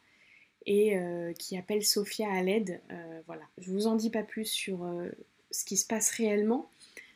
et 0.67 0.95
qui 1.39 1.57
appelle 1.57 1.83
Sophia 1.83 2.31
à 2.31 2.43
l'aide. 2.43 2.79
voilà, 3.25 3.41
je 3.57 3.71
vous 3.71 3.88
en 3.88 3.95
dis 3.95 4.12
pas 4.12 4.21
plus 4.21 4.45
sur 4.45 4.86
ce 5.51 5.65
qui 5.65 5.77
se 5.77 5.86
passe 5.86 6.12
réellement. 6.12 6.70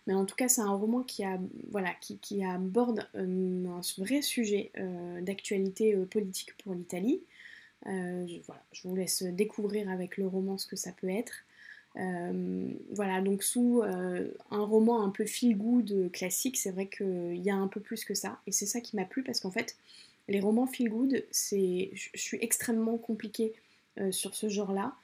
Mais 0.07 0.13
en 0.13 0.25
tout 0.25 0.35
cas, 0.35 0.47
c'est 0.47 0.61
un 0.61 0.73
roman 0.73 1.03
qui, 1.03 1.23
aborde 2.43 3.07
euh, 3.15 3.65
un 3.65 3.81
vrai 3.97 4.21
sujet 4.21 4.71
euh, 4.77 5.21
d'actualité 5.21 5.95
euh, 5.95 6.05
politique 6.05 6.55
pour 6.57 6.73
l'Italie. 6.73 7.21
Je, 7.85 8.41
voilà, 8.47 8.63
je 8.71 8.87
vous 8.87 8.95
laisse 8.95 9.23
découvrir 9.23 9.89
avec 9.89 10.17
le 10.17 10.25
roman 10.25 10.57
ce 10.57 10.65
que 10.65 10.75
ça 10.75 10.91
peut 10.91 11.09
être. 11.09 11.45
voilà, 12.91 13.21
donc 13.21 13.43
sous 13.43 13.83
un 13.83 14.63
roman 14.65 15.03
un 15.03 15.09
peu 15.09 15.25
feel-good 15.25 16.09
classique, 16.11 16.57
c'est 16.57 16.71
vrai 16.71 16.87
qu'il 16.87 17.37
y 17.37 17.51
a 17.51 17.55
un 17.55 17.67
peu 17.67 17.79
plus 17.79 18.03
que 18.03 18.15
ça. 18.15 18.39
Et 18.47 18.51
c'est 18.51 18.65
ça 18.65 18.81
qui 18.81 18.95
m'a 18.95 19.05
plu 19.05 19.21
parce 19.21 19.39
qu'en 19.39 19.51
fait, 19.51 19.75
les 20.27 20.39
romans 20.39 20.65
feel-good, 20.65 21.25
je 21.31 22.09
suis 22.15 22.37
extrêmement 22.41 22.97
compliquée 22.97 23.53
sur 24.09 24.33
ce 24.33 24.49
genre-là. 24.49 24.95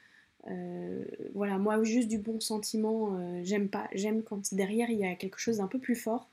Euh, 0.50 1.04
voilà, 1.34 1.58
moi 1.58 1.82
juste 1.84 2.08
du 2.08 2.18
bon 2.18 2.40
sentiment, 2.40 3.16
euh, 3.16 3.40
j'aime 3.44 3.68
pas. 3.68 3.88
J'aime 3.92 4.22
quand 4.22 4.52
derrière 4.54 4.90
il 4.90 4.98
y 4.98 5.04
a 5.04 5.14
quelque 5.14 5.38
chose 5.38 5.58
d'un 5.58 5.68
peu 5.68 5.78
plus 5.78 5.94
fort, 5.94 6.28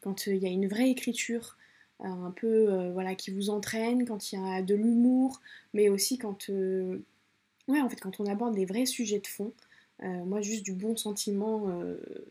quand 0.00 0.28
euh, 0.28 0.34
il 0.34 0.42
y 0.42 0.46
a 0.46 0.50
une 0.50 0.68
vraie 0.68 0.90
écriture, 0.90 1.56
un 2.00 2.30
peu 2.30 2.90
voilà 2.92 3.16
qui 3.16 3.32
vous 3.32 3.50
entraîne, 3.50 4.06
quand 4.06 4.30
il 4.30 4.36
y 4.36 4.42
a 4.42 4.62
de 4.62 4.76
l'humour, 4.76 5.40
mais 5.74 5.88
aussi 5.88 6.16
quand 6.16 6.48
on 6.48 7.02
aborde 8.26 8.54
des 8.54 8.66
vrais 8.66 8.86
sujets 8.86 9.18
de 9.18 9.26
fond. 9.26 9.52
moi 10.00 10.40
juste 10.40 10.64
du 10.64 10.74
bon 10.74 10.96
sentiment, 10.96 11.66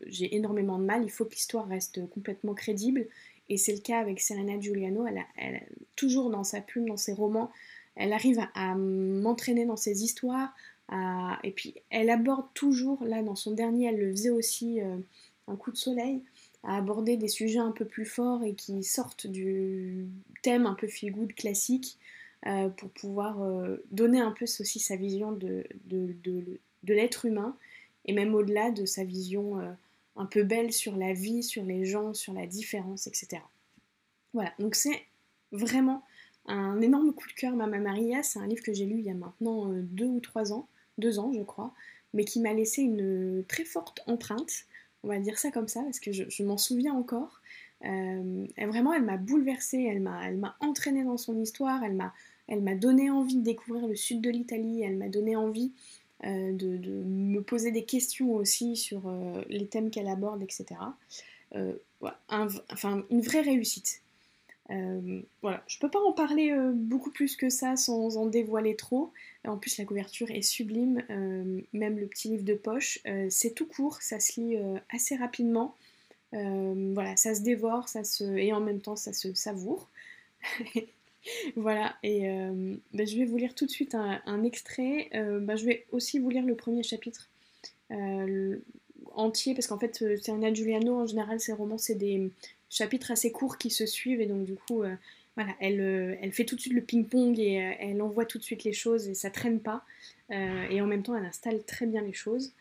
j'ai 0.06 0.34
énormément 0.34 0.78
de 0.78 0.84
mal. 0.84 1.04
Il 1.04 1.10
faut 1.10 1.26
que 1.26 1.32
l'histoire 1.32 1.68
reste 1.68 2.08
complètement 2.08 2.54
crédible. 2.54 3.08
Et 3.50 3.58
c'est 3.58 3.74
le 3.74 3.80
cas 3.80 3.98
avec 3.98 4.20
Serena 4.20 4.58
Giuliano. 4.58 5.06
Elle, 5.36 5.66
toujours 5.96 6.30
dans 6.30 6.44
sa 6.44 6.62
plume, 6.62 6.88
dans 6.88 6.96
ses 6.96 7.12
romans, 7.12 7.50
elle 7.94 8.14
arrive 8.14 8.40
à 8.54 8.74
m'entraîner 8.74 9.66
dans 9.66 9.76
ses 9.76 10.02
histoires, 10.02 10.54
et 11.42 11.50
puis 11.50 11.74
elle 11.90 12.10
aborde 12.10 12.46
toujours, 12.54 13.04
là 13.04 13.22
dans 13.22 13.34
son 13.34 13.52
dernier, 13.52 13.86
elle 13.86 13.98
le 13.98 14.10
faisait 14.10 14.30
aussi, 14.30 14.80
euh, 14.80 14.96
un 15.46 15.56
coup 15.56 15.70
de 15.70 15.76
soleil, 15.76 16.22
à 16.62 16.76
aborder 16.76 17.16
des 17.16 17.28
sujets 17.28 17.58
un 17.58 17.72
peu 17.72 17.84
plus 17.84 18.04
forts 18.04 18.42
et 18.42 18.54
qui 18.54 18.82
sortent 18.82 19.26
du 19.26 20.06
thème 20.42 20.66
un 20.66 20.74
peu 20.74 20.88
feel 20.88 21.12
good 21.12 21.32
classique 21.34 21.98
euh, 22.46 22.68
pour 22.68 22.90
pouvoir 22.90 23.42
euh, 23.42 23.76
donner 23.90 24.20
un 24.20 24.32
peu 24.32 24.44
aussi 24.44 24.80
sa 24.80 24.96
vision 24.96 25.32
de, 25.32 25.64
de, 25.86 26.14
de, 26.24 26.94
l'être 26.94 27.26
humain 27.26 27.56
et 28.06 28.12
même 28.12 28.34
au-delà 28.34 28.70
de 28.70 28.86
sa 28.86 29.04
vision 29.04 29.60
un 30.16 30.26
peu 30.26 30.42
belle 30.42 30.72
sur 30.72 30.96
la 30.96 31.12
vie, 31.12 31.42
sur 31.42 31.64
les 31.64 31.84
gens, 31.84 32.14
sur 32.14 32.32
la 32.32 32.46
différence, 32.46 33.06
etc. 33.06 33.42
Voilà, 34.32 34.52
donc 34.58 34.74
c'est 34.74 35.02
vraiment 35.52 36.02
un 36.46 36.80
énorme 36.80 37.12
coup 37.12 37.28
de 37.28 37.34
cœur, 37.34 37.54
Mama 37.54 37.78
Maria. 37.78 38.22
C'est 38.22 38.38
un 38.38 38.46
livre 38.46 38.62
que 38.62 38.72
j'ai 38.72 38.86
lu 38.86 38.98
il 38.98 39.04
y 39.04 39.10
a 39.10 39.14
maintenant 39.14 39.68
deux 39.68 40.06
ou 40.06 40.20
trois 40.20 40.52
ans 40.54 40.66
deux 40.98 41.18
ans 41.18 41.32
je 41.32 41.42
crois, 41.42 41.72
mais 42.14 42.24
qui 42.24 42.40
m'a 42.40 42.52
laissé 42.52 42.82
une 42.82 43.44
très 43.48 43.64
forte 43.64 44.00
empreinte, 44.06 44.64
on 45.02 45.08
va 45.08 45.18
dire 45.18 45.38
ça 45.38 45.50
comme 45.50 45.68
ça, 45.68 45.82
parce 45.82 46.00
que 46.00 46.12
je, 46.12 46.42
m'en 46.42 46.56
souviens 46.56 46.94
encore. 46.94 47.40
Euh, 47.84 48.46
vraiment, 48.58 48.92
elle 48.92 49.04
m'a 49.04 49.16
bouleversée, 49.16 49.82
elle 49.84 50.00
m'a, 50.00 50.26
elle 50.26 50.40
entraînée 50.60 51.04
dans 51.04 51.16
son 51.16 51.38
histoire, 51.40 51.84
elle 51.84 51.94
m'a, 51.94 52.12
elle 52.48 52.62
m'a 52.62 52.74
donné 52.74 53.10
envie 53.10 53.36
de 53.36 53.42
découvrir 53.42 53.86
le 53.86 53.94
sud 53.94 54.20
de 54.20 54.30
l'Italie, 54.30 54.82
elle 54.82 54.96
m'a 54.96 55.08
donné 55.08 55.36
envie 55.36 55.72
euh, 56.24 56.52
de, 56.52 57.04
me 57.04 57.40
poser 57.40 57.70
des 57.70 57.84
questions 57.84 58.34
aussi 58.34 58.74
sur 58.74 59.06
euh, 59.06 59.42
les 59.48 59.68
thèmes 59.68 59.90
qu'elle 59.90 60.08
aborde, 60.08 60.42
etc. 60.42 60.80
enfin, 62.28 63.04
une 63.10 63.20
vraie 63.20 63.42
réussite. 63.42 64.02
Euh, 64.70 65.22
voilà, 65.40 65.62
je 65.66 65.78
peux 65.78 65.90
pas 65.90 66.00
en 66.00 66.12
parler 66.12 66.50
euh, 66.50 66.72
beaucoup 66.74 67.10
plus 67.10 67.36
que 67.36 67.48
ça 67.48 67.76
sans 67.76 68.16
en 68.16 68.26
dévoiler 68.26 68.76
trop. 68.76 69.12
En 69.46 69.56
plus, 69.56 69.78
la 69.78 69.84
couverture 69.84 70.30
est 70.30 70.42
sublime, 70.42 71.02
euh, 71.10 71.60
même 71.72 71.98
le 71.98 72.06
petit 72.06 72.28
livre 72.28 72.44
de 72.44 72.54
poche. 72.54 73.00
c'est 73.30 73.54
tout 73.54 73.66
court, 73.66 74.02
ça 74.02 74.20
se 74.20 74.40
lit 74.40 74.58
assez 74.90 75.16
rapidement. 75.16 75.74
voilà, 76.32 77.16
ça 77.16 77.34
se 77.34 77.40
dévore, 77.40 77.88
ça 77.88 78.04
se 78.04 78.24
et 78.24 78.52
en 78.52 78.60
même 78.60 78.80
temps 78.80 78.96
ça 78.96 79.12
se 79.12 79.32
savoure. 79.32 79.88
voilà, 81.56 81.96
et 82.02 82.28
ben, 82.92 83.06
je 83.06 83.16
vais 83.16 83.24
vous 83.24 83.38
lire 83.38 83.54
tout 83.54 83.64
de 83.64 83.70
suite 83.70 83.94
un, 83.94 84.44
extrait. 84.44 85.08
Ben, 85.12 85.56
je 85.56 85.64
vais 85.64 85.86
aussi 85.92 86.18
vous 86.18 86.28
lire 86.28 86.44
le 86.44 86.56
premier 86.56 86.82
chapitre 86.82 87.30
entier 89.14 89.54
parce 89.54 89.66
qu'en 89.66 89.78
fait, 89.78 90.04
c'est 90.20 90.30
un 90.30 90.54
Giuliano 90.54 90.94
en 91.00 91.06
général, 91.06 91.40
ses 91.40 91.54
romans 91.54 91.78
c'est 91.78 91.94
des 91.94 92.30
chapitres 92.70 93.10
assez 93.10 93.32
courts 93.32 93.58
qui 93.58 93.70
se 93.70 93.86
suivent 93.86 94.20
et 94.20 94.26
donc 94.26 94.44
du 94.44 94.54
coup 94.54 94.82
euh, 94.82 94.94
voilà, 95.36 95.54
elle, 95.60 96.18
elle 96.20 96.32
fait 96.32 96.44
tout 96.44 96.56
de 96.56 96.60
suite 96.60 96.72
le 96.72 96.82
ping-pong 96.82 97.38
et 97.38 97.54
elle 97.78 98.02
envoie 98.02 98.24
tout 98.24 98.38
de 98.38 98.42
suite 98.42 98.64
les 98.64 98.72
choses 98.72 99.08
et 99.08 99.14
ça 99.14 99.30
traîne 99.30 99.60
pas. 99.60 99.84
et 100.30 100.80
en 100.80 100.86
même 100.88 101.04
temps, 101.04 101.14
elle 101.14 101.24
installe 101.24 101.62
très 101.62 101.86
bien 101.86 102.02
les 102.02 102.12
choses. 102.12 102.52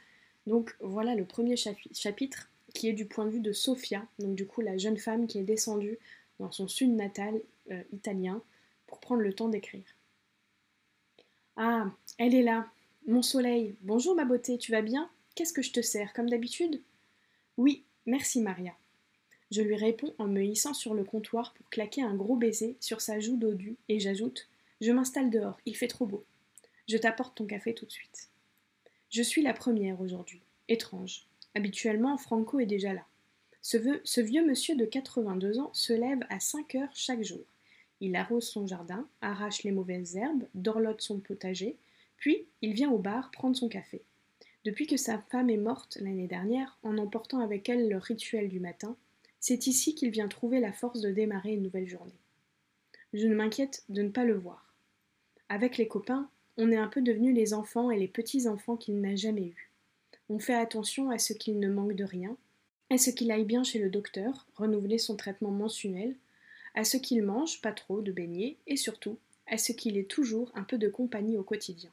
Donc 0.46 0.76
voilà 0.80 1.16
le 1.16 1.26
premier 1.26 1.56
chapitre 1.58 2.52
qui 2.76 2.88
est 2.88 2.94
du 2.94 3.06
point 3.06 3.26
de 3.26 3.32
vue 3.32 3.40
de 3.40 3.52
Sofia, 3.52 4.06
donc 4.20 4.36
du 4.36 4.46
coup 4.46 4.62
la 4.62 4.78
jeune 4.78 4.98
femme 4.98 5.26
qui 5.26 5.40
est 5.40 5.44
descendue 5.44 5.98
dans 6.40 6.52
son 6.52 6.68
sud 6.68 6.92
natal 6.92 7.42
italien 7.92 8.44
pour 8.86 9.00
prendre 9.00 9.22
le 9.22 9.34
temps 9.34 9.50
d'écrire. 9.50 9.98
Ah, 11.56 11.92
elle 12.20 12.36
est 12.36 12.44
là, 12.44 12.68
mon 13.08 13.24
soleil. 13.24 13.76
Bonjour 13.82 14.16
ma 14.16 14.26
beauté, 14.26 14.60
tu 14.60 14.72
vas 14.72 14.84
bien? 14.84 15.10
Qu'est-ce 15.34 15.54
que 15.54 15.64
je 15.64 15.72
te 15.72 15.82
sers, 15.82 16.14
comme 16.14 16.30
d'habitude? 16.30 16.82
Oui, 17.58 17.84
merci 18.06 18.42
Maria. 18.42 18.74
Je 19.52 19.62
lui 19.62 19.76
réponds 19.76 20.14
en 20.18 20.28
me 20.28 20.44
hissant 20.44 20.74
sur 20.74 20.94
le 20.94 21.04
comptoir 21.04 21.54
pour 21.54 21.70
claquer 21.70 22.02
un 22.02 22.16
gros 22.16 22.36
baiser 22.36 22.76
sur 22.80 23.02
sa 23.02 23.20
joue 23.20 23.38
dodue 23.38 23.78
et 23.88 24.00
j'ajoute 24.00 24.50
Je 24.82 24.92
m'installe 24.92 25.30
dehors, 25.30 25.60
il 25.66 25.76
fait 25.76 25.88
trop 25.88 26.06
beau. 26.06 26.26
Je 26.88 26.98
t'apporte 26.98 27.36
ton 27.36 27.46
café 27.46 27.74
tout 27.74 27.86
de 27.86 27.92
suite. 27.92 28.30
Je 29.10 29.22
suis 29.22 29.42
la 29.42 29.54
première 29.54 30.02
aujourd'hui. 30.02 30.42
Étrange. 30.68 31.28
Habituellement, 31.56 32.18
Franco 32.18 32.60
est 32.60 32.66
déjà 32.66 32.94
là. 32.94 33.06
Ce, 33.62 34.22
vieux 34.22 34.46
monsieur 34.46 34.76
de 34.76 34.86
82 34.86 35.60
ans 35.60 35.72
se 35.74 35.94
lève 35.94 36.20
à 36.30 36.40
5 36.40 36.76
heures 36.76 36.94
chaque 36.94 37.24
jour. 37.24 37.44
Il 38.00 38.16
arrose 38.16 38.48
son 38.48 38.68
jardin, 38.68 39.08
arrache 39.22 39.64
les 39.64 39.72
mauvaises 39.72 40.16
herbes, 40.16 40.48
dorlote 40.54 41.02
son 41.02 41.20
potager, 41.20 41.76
puis 42.18 42.46
il 42.62 42.74
vient 42.74 42.92
au 42.92 42.98
bar 42.98 43.32
prendre 43.32 43.58
son 43.58 43.68
café. 43.70 44.02
Depuis 44.64 44.88
que 44.88 44.98
sa 44.98 45.18
femme 45.18 45.50
est 45.50 45.58
morte 45.58 45.98
l'année 46.02 46.28
dernière, 46.28 46.78
en 46.84 46.98
emportant 46.98 47.40
avec 47.40 47.70
elle 47.70 47.90
le 47.90 47.98
rituel 47.98 48.50
du 48.50 48.60
matin, 48.60 48.96
c'est 49.48 49.66
ici 49.66 49.96
qu'il 49.96 50.10
vient 50.10 50.28
trouver 50.28 50.60
la 50.60 50.74
force 50.74 51.00
de 51.00 51.10
démarrer 51.10 51.54
une 51.54 51.64
nouvelle 51.64 51.88
journée. 51.88 52.20
Je 53.14 53.28
ne 53.28 53.34
m'inquiète 53.34 53.86
de 53.88 54.02
ne 54.02 54.10
pas 54.10 54.26
le 54.26 54.38
voir. 54.38 54.76
Avec 55.48 55.78
les 55.78 55.88
copains, 55.88 56.30
on 56.58 56.70
est 56.70 56.76
un 56.76 56.90
peu 56.90 57.02
devenus 57.02 57.34
les 57.34 57.54
enfants 57.54 57.90
et 57.90 57.98
les 57.98 58.10
petits-enfants 58.10 58.76
qu'il 58.76 59.00
n'a 59.00 59.16
jamais 59.16 59.46
eus. 59.46 59.72
On 60.28 60.38
fait 60.38 60.54
attention 60.54 61.12
à 61.12 61.18
ce 61.18 61.32
qu'il 61.32 61.62
ne 61.62 61.70
manque 61.70 61.94
de 61.94 62.04
rien, 62.04 62.36
à 62.90 62.98
ce 62.98 63.10
qu'il 63.10 63.32
aille 63.32 63.46
bien 63.46 63.64
chez 63.64 63.80
le 63.80 63.90
docteur, 63.90 64.48
renouveler 64.58 64.98
son 64.98 65.16
traitement 65.16 65.52
mensuel, 65.52 66.18
à 66.76 66.84
ce 66.84 66.98
qu'il 66.98 67.24
mange 67.24 67.62
pas 67.62 67.72
trop 67.72 68.02
de 68.02 68.12
beignets 68.12 68.58
et 68.68 68.76
surtout 68.76 69.18
à 69.48 69.58
ce 69.58 69.72
qu'il 69.72 69.98
ait 69.98 70.04
toujours 70.04 70.52
un 70.56 70.64
peu 70.64 70.78
de 70.78 70.90
compagnie 70.90 71.38
au 71.38 71.44
quotidien. 71.44 71.92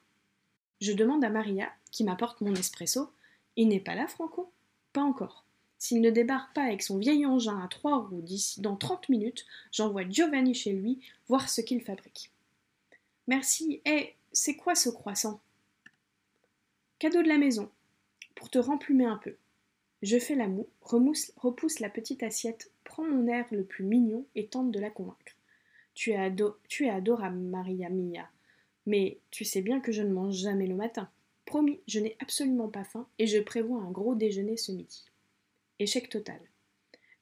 Je 0.80 0.92
demande 0.92 1.22
à 1.22 1.30
Maria, 1.30 1.70
qui 1.92 2.02
m'apporte 2.02 2.40
mon 2.40 2.56
espresso, 2.56 3.10
il 3.54 3.68
n'est 3.68 3.78
pas 3.78 3.94
là, 3.94 4.08
Franco? 4.08 4.50
Pas 4.92 5.02
encore. 5.02 5.44
S'il 5.84 6.00
ne 6.00 6.08
débarque 6.08 6.54
pas 6.54 6.62
avec 6.62 6.80
son 6.80 6.96
vieil 6.96 7.26
engin 7.26 7.60
à 7.60 7.68
trois 7.68 7.98
roues 7.98 8.22
d'ici 8.22 8.62
dans 8.62 8.74
30 8.74 9.10
minutes, 9.10 9.44
j'envoie 9.70 10.08
Giovanni 10.08 10.54
chez 10.54 10.72
lui 10.72 10.98
voir 11.28 11.50
ce 11.50 11.60
qu'il 11.60 11.82
fabrique. 11.82 12.32
Merci. 13.26 13.82
Eh, 13.84 14.14
c'est 14.32 14.56
quoi 14.56 14.74
ce 14.74 14.88
croissant? 14.88 15.42
Cadeau 16.98 17.22
de 17.22 17.28
la 17.28 17.36
maison, 17.36 17.70
pour 18.34 18.48
te 18.48 18.56
remplumer 18.56 19.04
un 19.04 19.18
peu. 19.18 19.36
Je 20.00 20.18
fais 20.18 20.34
la 20.34 20.48
moue, 20.48 20.68
repousse 20.80 21.80
la 21.80 21.90
petite 21.90 22.22
assiette, 22.22 22.70
prends 22.84 23.04
mon 23.04 23.26
air 23.26 23.44
le 23.50 23.64
plus 23.64 23.84
mignon 23.84 24.24
et 24.34 24.46
tente 24.46 24.70
de 24.70 24.80
la 24.80 24.88
convaincre. 24.88 25.36
Tu 25.92 26.12
es, 26.12 26.34
tu 26.66 26.86
es 26.86 26.90
adorable, 26.90 27.36
Maria 27.36 27.90
Mia, 27.90 28.30
mais 28.86 29.18
tu 29.30 29.44
sais 29.44 29.60
bien 29.60 29.80
que 29.80 29.92
je 29.92 30.00
ne 30.00 30.14
mange 30.14 30.36
jamais 30.36 30.66
le 30.66 30.76
matin. 30.76 31.10
Promis, 31.44 31.80
je 31.86 32.00
n'ai 32.00 32.16
absolument 32.20 32.70
pas 32.70 32.84
faim 32.84 33.06
et 33.18 33.26
je 33.26 33.38
prévois 33.38 33.82
un 33.82 33.90
gros 33.90 34.14
déjeuner 34.14 34.56
ce 34.56 34.72
midi. 34.72 35.04
Échec 35.78 36.08
total. 36.08 36.40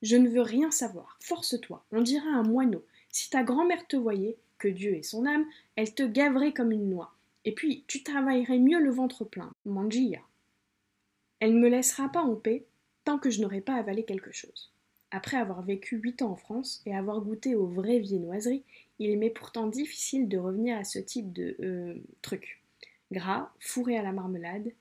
Je 0.03 0.17
ne 0.17 0.29
veux 0.29 0.43
rien 0.43 0.71
savoir. 0.71 1.19
Force-toi, 1.21 1.85
on 1.93 2.03
dira 2.03 2.29
un 2.29 2.43
moineau. 2.43 2.85
Si 3.11 3.31
ta 3.31 3.43
grand-mère 3.43 3.87
te 3.87 3.97
voyait, 3.97 4.37
que 4.59 4.69
Dieu 4.69 4.95
ait 4.95 5.03
son 5.03 5.27
âme, 5.27 5.45
elle 5.77 5.95
te 5.95 6.03
gaverait 6.03 6.53
comme 6.53 6.73
une 6.73 6.89
noix. 6.89 7.15
Et 7.45 7.53
puis, 7.53 7.85
tu 7.89 8.03
travaillerais 8.03 8.59
mieux 8.59 8.81
le 8.81 8.91
ventre 8.91 9.25
plein. 9.25 9.53
Mangia. 9.65 10.21
Elle 11.41 11.55
ne 11.55 11.61
me 11.61 11.69
laissera 11.69 12.09
pas 12.09 12.23
en 12.23 12.37
paix 12.37 12.65
tant 13.05 13.19
que 13.19 13.31
je 13.31 13.41
n'aurai 13.41 13.61
pas 13.61 13.75
avalé 13.75 14.05
quelque 14.05 14.31
chose. 14.31 14.73
Après 15.11 15.37
avoir 15.37 15.63
vécu 15.63 15.97
huit 15.97 16.23
ans 16.23 16.31
en 16.31 16.37
France 16.37 16.81
et 16.87 16.95
avoir 16.95 17.21
goûté 17.21 17.55
aux 17.55 17.67
vraies 17.67 17.99
viennoiseries, 17.99 18.63
il 18.99 19.19
m'est 19.19 19.31
pourtant 19.31 19.67
difficile 19.67 20.29
de 20.29 20.39
revenir 20.39 20.79
à 20.79 20.85
ce 20.85 21.01
type 21.01 21.33
de 21.33 21.57
euh, 21.61 21.95
truc. 22.23 22.63
Gras, 23.11 23.51
fourré 23.59 23.99
à 23.99 24.03
la 24.03 24.13
marmelade. 24.13 24.73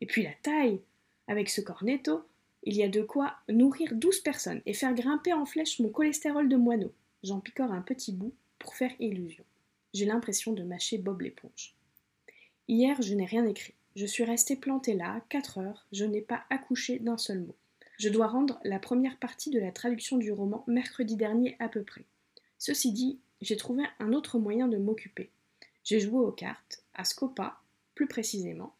Et 0.00 0.06
puis 0.06 0.22
la 0.22 0.34
taille 0.42 0.80
Avec 1.28 1.48
ce 1.48 1.60
cornetto, 1.60 2.24
il 2.62 2.76
y 2.76 2.82
a 2.82 2.88
de 2.88 3.02
quoi 3.02 3.36
nourrir 3.48 3.94
douze 3.94 4.20
personnes 4.20 4.60
et 4.66 4.74
faire 4.74 4.94
grimper 4.94 5.32
en 5.32 5.46
flèche 5.46 5.78
mon 5.80 5.88
cholestérol 5.88 6.48
de 6.48 6.56
moineau. 6.56 6.92
J'en 7.22 7.40
picore 7.40 7.72
un 7.72 7.82
petit 7.82 8.12
bout 8.12 8.34
pour 8.58 8.74
faire 8.74 8.92
illusion. 8.98 9.44
J'ai 9.94 10.04
l'impression 10.04 10.52
de 10.52 10.62
mâcher 10.62 10.98
Bob 10.98 11.22
l'éponge. 11.22 11.74
Hier, 12.68 13.00
je 13.02 13.14
n'ai 13.14 13.24
rien 13.24 13.46
écrit. 13.46 13.74
Je 13.96 14.06
suis 14.06 14.24
restée 14.24 14.56
plantée 14.56 14.94
là, 14.94 15.24
quatre 15.28 15.58
heures, 15.58 15.86
je 15.92 16.04
n'ai 16.04 16.20
pas 16.20 16.44
accouché 16.50 16.98
d'un 16.98 17.18
seul 17.18 17.40
mot. 17.40 17.56
Je 17.98 18.08
dois 18.08 18.28
rendre 18.28 18.60
la 18.64 18.78
première 18.78 19.18
partie 19.18 19.50
de 19.50 19.58
la 19.58 19.72
traduction 19.72 20.16
du 20.16 20.30
roman 20.30 20.64
mercredi 20.66 21.16
dernier 21.16 21.56
à 21.58 21.68
peu 21.68 21.82
près. 21.82 22.04
Ceci 22.58 22.92
dit, 22.92 23.18
j'ai 23.40 23.56
trouvé 23.56 23.84
un 23.98 24.12
autre 24.12 24.38
moyen 24.38 24.68
de 24.68 24.76
m'occuper. 24.76 25.30
J'ai 25.82 25.98
joué 25.98 26.20
aux 26.20 26.32
cartes, 26.32 26.84
à 26.94 27.04
Scopa, 27.04 27.60
plus 27.94 28.06
précisément, 28.06 28.74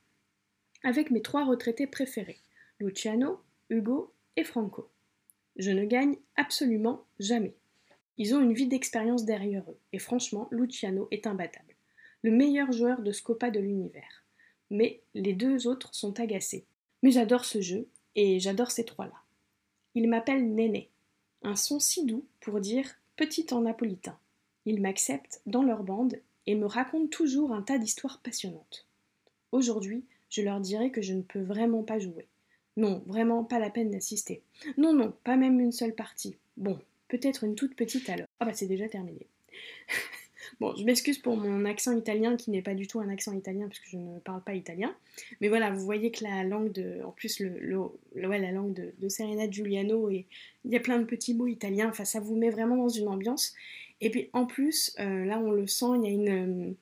avec 0.85 1.11
mes 1.11 1.23
trois 1.23 1.45
retraités 1.45 1.87
préférés, 1.87 2.41
Luciano, 2.79 3.41
Hugo 3.71 4.13
et 4.37 4.43
Franco. 4.43 4.91
Je 5.57 5.71
ne 5.71 5.85
gagne 5.85 6.17
absolument 6.37 7.05
jamais. 7.21 7.55
Ils 8.19 8.35
ont 8.35 8.41
une 8.41 8.53
vie 8.53 8.67
d'expérience 8.67 9.25
derrière 9.25 9.63
eux, 9.71 9.79
et 9.93 10.01
franchement, 10.01 10.49
Luciano 10.51 11.07
est 11.13 11.29
imbattable. 11.29 11.77
Le 12.23 12.33
meilleur 12.33 12.73
joueur 12.73 13.01
de 13.01 13.13
Scopa 13.13 13.51
de 13.51 13.61
l'univers. 13.61 14.25
Mais 14.71 15.03
les 15.15 15.35
deux 15.35 15.69
autres 15.69 15.95
sont 15.95 16.19
agacés. 16.19 16.67
Mais 17.03 17.13
j'adore 17.13 17.45
ce 17.45 17.61
jeu, 17.61 17.89
et 18.17 18.41
j'adore 18.41 18.73
ces 18.73 18.85
trois-là. 18.85 19.23
Ils 19.95 20.09
m'appellent 20.09 20.53
Néné, 20.53 20.91
un 21.43 21.55
son 21.55 21.79
si 21.79 22.05
doux 22.05 22.27
pour 22.41 22.59
dire 22.59 22.97
petit 23.15 23.47
en 23.53 23.63
napolitain. 23.63 24.19
Ils 24.67 24.81
m'acceptent 24.81 25.43
dans 25.47 25.63
leur 25.63 25.85
bande 25.85 26.17
et 26.47 26.57
me 26.57 26.67
racontent 26.67 27.09
toujours 27.09 27.53
un 27.53 27.63
tas 27.63 27.79
d'histoires 27.79 28.21
passionnantes. 28.21 28.87
Aujourd'hui, 29.53 30.05
je 30.29 30.43
leur 30.43 30.61
dirai 30.61 30.91
que 30.91 31.03
je 31.03 31.15
ne 31.15 31.23
peux 31.23 31.43
vraiment 31.43 31.85
pas 31.85 32.01
jouer. 32.01 32.27
Non, 32.77 33.03
vraiment 33.07 33.45
pas 33.45 33.59
la 33.59 33.71
peine 33.71 33.91
d'assister. 33.91 34.43
Non, 34.77 34.93
non, 34.93 35.13
pas 35.25 35.37
même 35.37 35.61
une 35.61 35.73
seule 35.73 35.95
partie. 35.95 36.37
Bon, 36.57 36.79
Peut-être 37.11 37.43
une 37.43 37.57
toute 37.57 37.75
petite 37.75 38.09
alors. 38.09 38.29
Ah 38.39 38.45
bah 38.45 38.53
c'est 38.55 38.69
déjà 38.69 38.89
terminé. 38.89 39.27
bon, 40.61 40.75
je 40.77 40.85
m'excuse 40.85 41.19
pour 41.19 41.37
mon 41.37 41.65
accent 41.65 41.91
italien 41.91 42.37
qui 42.37 42.53
n'est 42.53 42.63
pas 42.63 42.75
du 42.75 42.87
tout 42.87 43.01
un 43.01 43.09
accent 43.09 43.33
italien 43.33 43.67
puisque 43.67 43.89
je 43.89 43.97
ne 43.97 44.21
parle 44.21 44.43
pas 44.45 44.55
italien. 44.55 44.95
Mais 45.41 45.49
voilà, 45.49 45.73
vous 45.73 45.85
voyez 45.85 46.13
que 46.13 46.23
la 46.23 46.45
langue 46.45 46.71
de. 46.71 47.03
En 47.05 47.11
plus, 47.11 47.41
le, 47.41 47.91
la 48.15 48.53
langue 48.53 48.75
de, 48.97 49.09
Serena 49.09 49.51
Giuliano, 49.51 50.09
et 50.09 50.27
il 50.65 50.71
y 50.71 50.77
a 50.77 50.81
plein 50.81 51.01
de 51.01 51.05
petits 51.05 51.35
mots 51.35 51.49
italiens. 51.49 51.89
Enfin, 51.89 52.05
ça 52.05 52.21
vous 52.21 52.37
met 52.37 52.51
vraiment 52.51 52.77
dans 52.77 52.89
une 52.89 53.09
ambiance. 53.09 53.55
Et 54.01 54.11
puis 54.11 54.31
en 54.33 54.47
plus, 54.47 54.95
euh, 55.01 55.25
là 55.25 55.41
on 55.41 55.51
le 55.51 55.67
sent, 55.67 55.87
il 55.97 56.05
y 56.05 56.07
a 56.07 56.11
une. 56.11 56.77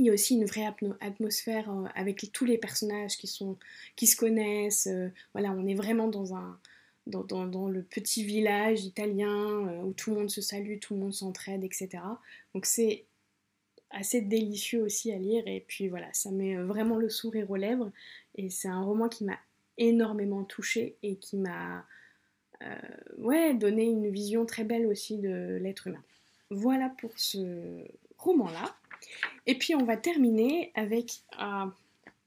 Il 0.00 0.06
y 0.06 0.10
a 0.10 0.14
aussi 0.14 0.34
une 0.34 0.46
vraie 0.46 0.66
atmosphère 1.00 1.70
euh, 1.70 1.84
avec 1.94 2.32
tous 2.32 2.46
les 2.46 2.56
personnages 2.56 3.16
qui, 3.18 3.26
se 3.26 4.16
connaissent. 4.16 4.86
Euh, 4.86 5.08
voilà, 5.34 5.52
on 5.52 5.66
est 5.66 5.74
vraiment 5.74 6.08
dans 6.08 7.68
le 7.68 7.82
petit 7.82 8.24
village 8.24 8.84
italien 8.84 9.68
euh, 9.68 9.82
où 9.82 9.92
tout 9.92 10.10
le 10.10 10.16
monde 10.16 10.30
se 10.30 10.40
salue, 10.40 10.78
tout 10.78 10.94
le 10.94 11.00
monde 11.00 11.12
s'entraide, 11.12 11.64
etc. 11.64 12.02
Donc 12.54 12.64
c'est 12.64 13.04
assez 13.90 14.22
délicieux 14.22 14.82
aussi 14.82 15.12
à 15.12 15.18
lire 15.18 15.42
et 15.46 15.64
puis 15.66 15.88
voilà, 15.88 16.06
ça 16.12 16.30
met 16.30 16.56
vraiment 16.56 16.96
le 16.96 17.10
sourire 17.10 17.50
aux 17.50 17.56
lèvres 17.56 17.90
et 18.36 18.48
c'est 18.48 18.68
un 18.68 18.82
roman 18.82 19.08
qui 19.08 19.24
m'a 19.24 19.38
énormément 19.78 20.44
touchée 20.44 20.96
et 21.02 21.16
qui 21.16 21.36
m'a 21.36 21.84
donné 23.54 23.84
une 23.84 24.10
vision 24.10 24.46
très 24.46 24.64
belle 24.64 24.86
aussi 24.86 25.18
de 25.18 25.58
l'être 25.60 25.88
humain. 25.88 26.02
Voilà 26.50 26.90
pour 27.00 27.10
ce 27.16 27.84
roman-là. 28.18 28.76
Et 29.46 29.56
puis 29.56 29.74
on 29.74 29.84
va 29.84 29.96
terminer 29.96 30.72
avec 30.74 31.22
euh, 31.40 31.66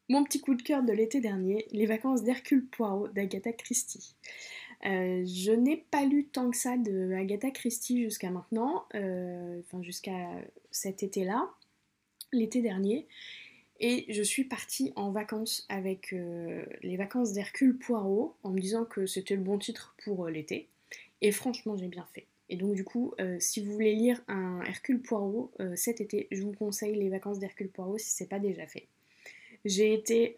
mon 0.09 0.23
petit 0.23 0.41
coup 0.41 0.55
de 0.55 0.61
cœur 0.61 0.83
de 0.83 0.91
l'été 0.91 1.21
dernier, 1.21 1.67
Les 1.71 1.85
vacances 1.85 2.23
d'Hercule 2.23 2.65
Poirot 2.65 3.07
d'Agatha 3.09 3.53
Christie. 3.53 4.15
Euh, 4.85 5.23
je 5.25 5.51
n'ai 5.51 5.77
pas 5.77 6.03
lu 6.03 6.25
tant 6.25 6.51
que 6.51 6.57
ça 6.57 6.75
de 6.75 7.13
Agatha 7.13 7.51
Christie 7.51 8.03
jusqu'à 8.03 8.29
maintenant, 8.29 8.85
euh, 8.95 9.61
enfin 9.61 9.81
jusqu'à 9.81 10.29
cet 10.71 11.03
été-là, 11.03 11.49
l'été 12.33 12.61
dernier. 12.61 13.07
Et 13.79 14.05
je 14.09 14.21
suis 14.21 14.43
partie 14.43 14.93
en 14.95 15.11
vacances 15.11 15.65
avec 15.67 16.11
les 16.83 16.95
vacances 16.95 17.33
d'Hercule 17.33 17.77
Poirot 17.77 18.35
en 18.43 18.51
me 18.51 18.59
disant 18.59 18.85
que 18.85 19.05
c'était 19.05 19.35
le 19.35 19.41
bon 19.41 19.57
titre 19.57 19.95
pour 20.03 20.27
l'été. 20.27 20.69
Et 21.21 21.31
franchement, 21.31 21.75
j'ai 21.75 21.87
bien 21.87 22.07
fait. 22.13 22.27
Et 22.49 22.57
donc 22.57 22.75
du 22.75 22.83
coup, 22.83 23.13
si 23.39 23.63
vous 23.63 23.71
voulez 23.71 23.95
lire 23.95 24.21
un 24.27 24.61
Hercule 24.63 25.01
Poirot 25.01 25.51
cet 25.75 26.01
été, 26.01 26.27
je 26.31 26.41
vous 26.41 26.53
conseille 26.53 26.95
les 26.95 27.09
vacances 27.09 27.39
d'Hercule 27.39 27.69
Poirot 27.69 27.97
si 27.97 28.11
c'est 28.11 28.29
pas 28.29 28.39
déjà 28.39 28.67
fait. 28.67 28.87
J'ai 29.65 29.93
été, 29.93 30.35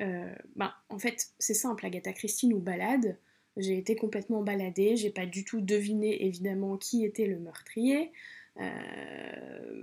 ben, 0.56 0.72
en 0.90 1.00
fait, 1.00 1.30
c'est 1.40 1.56
simple, 1.56 1.86
Agatha 1.86 2.14
Christie 2.14 2.48
nous 2.48 2.60
balade. 2.60 3.18
J'ai 3.58 3.78
été 3.78 3.96
complètement 3.96 4.44
baladée, 4.44 4.98
j'ai 4.98 5.10
pas 5.10 5.26
du 5.26 5.46
tout 5.46 5.62
deviné 5.62 6.26
évidemment 6.26 6.78
qui 6.78 7.06
était 7.06 7.26
le 7.26 7.40
meurtrier. 7.40 8.12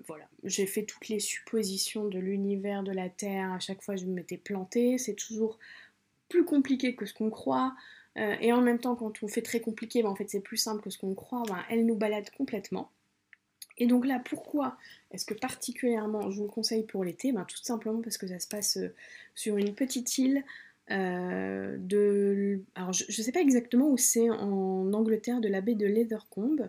voilà, 0.07 0.29
j'ai 0.45 0.67
fait 0.67 0.85
toutes 0.85 1.09
les 1.09 1.21
suppositions 1.21 2.09
de 2.09 2.19
l'univers, 2.19 2.83
de 2.83 2.93
la 2.93 3.09
Terre, 3.09 3.53
à 3.53 3.59
chaque 3.59 3.83
fois 3.83 3.97
je 3.97 4.07
m'étais 4.07 4.39
plantée, 4.39 4.99
c'est 4.99 5.15
toujours 5.15 5.59
plus 6.29 6.45
compliqué 6.45 6.95
que 6.95 7.05
ce 7.05 7.13
qu'on 7.13 7.31
croit, 7.31 7.75
et 8.17 8.53
en 8.53 8.61
même 8.61 8.79
temps 8.79 8.95
quand 8.95 9.23
on 9.23 9.29
fait 9.29 9.43
très 9.43 9.61
compliqué, 9.61 10.03
ben, 10.03 10.11
en 10.11 10.15
fait 10.15 10.29
c'est 10.29 10.41
plus 10.41 10.59
simple 10.59 10.83
que 10.83 10.91
ce 10.91 10.99
qu'on 10.99 11.15
croit, 11.15 11.43
ben, 11.49 11.59
elle 11.71 11.87
nous 11.87 11.97
balade 11.97 12.29
complètement. 12.37 12.91
Et 13.79 13.87
donc 13.87 14.07
là, 14.07 14.21
pourquoi 14.25 14.77
est-ce 15.11 15.25
que 15.25 15.35
particulièrement 15.35 16.31
je 16.31 16.37
vous 16.37 16.45
le 16.45 16.51
conseille 16.51 16.85
pour 16.85 17.05
l'été 17.05 17.33
ben, 17.33 17.45
Tout 17.45 17.63
simplement 17.63 18.01
parce 18.01 18.19
que 18.19 18.27
ça 18.27 18.39
se 18.39 18.47
passe 18.47 18.77
euh, 18.77 18.95
sur 19.35 19.57
une 19.57 19.75
petite 19.75 20.19
île 20.19 20.45
euh, 20.91 21.77
de... 21.79 22.61
Alors 22.75 22.93
je 22.93 23.05
ne 23.07 23.25
sais 23.25 23.33
pas 23.33 23.41
exactement 23.41 23.89
où 23.89 23.97
c'est 23.97 24.31
en 24.31 24.93
Angleterre, 24.93 25.41
de 25.41 25.49
la 25.49 25.61
baie 25.61 25.75
de 25.75 25.87
Leathercombe. 25.87 26.69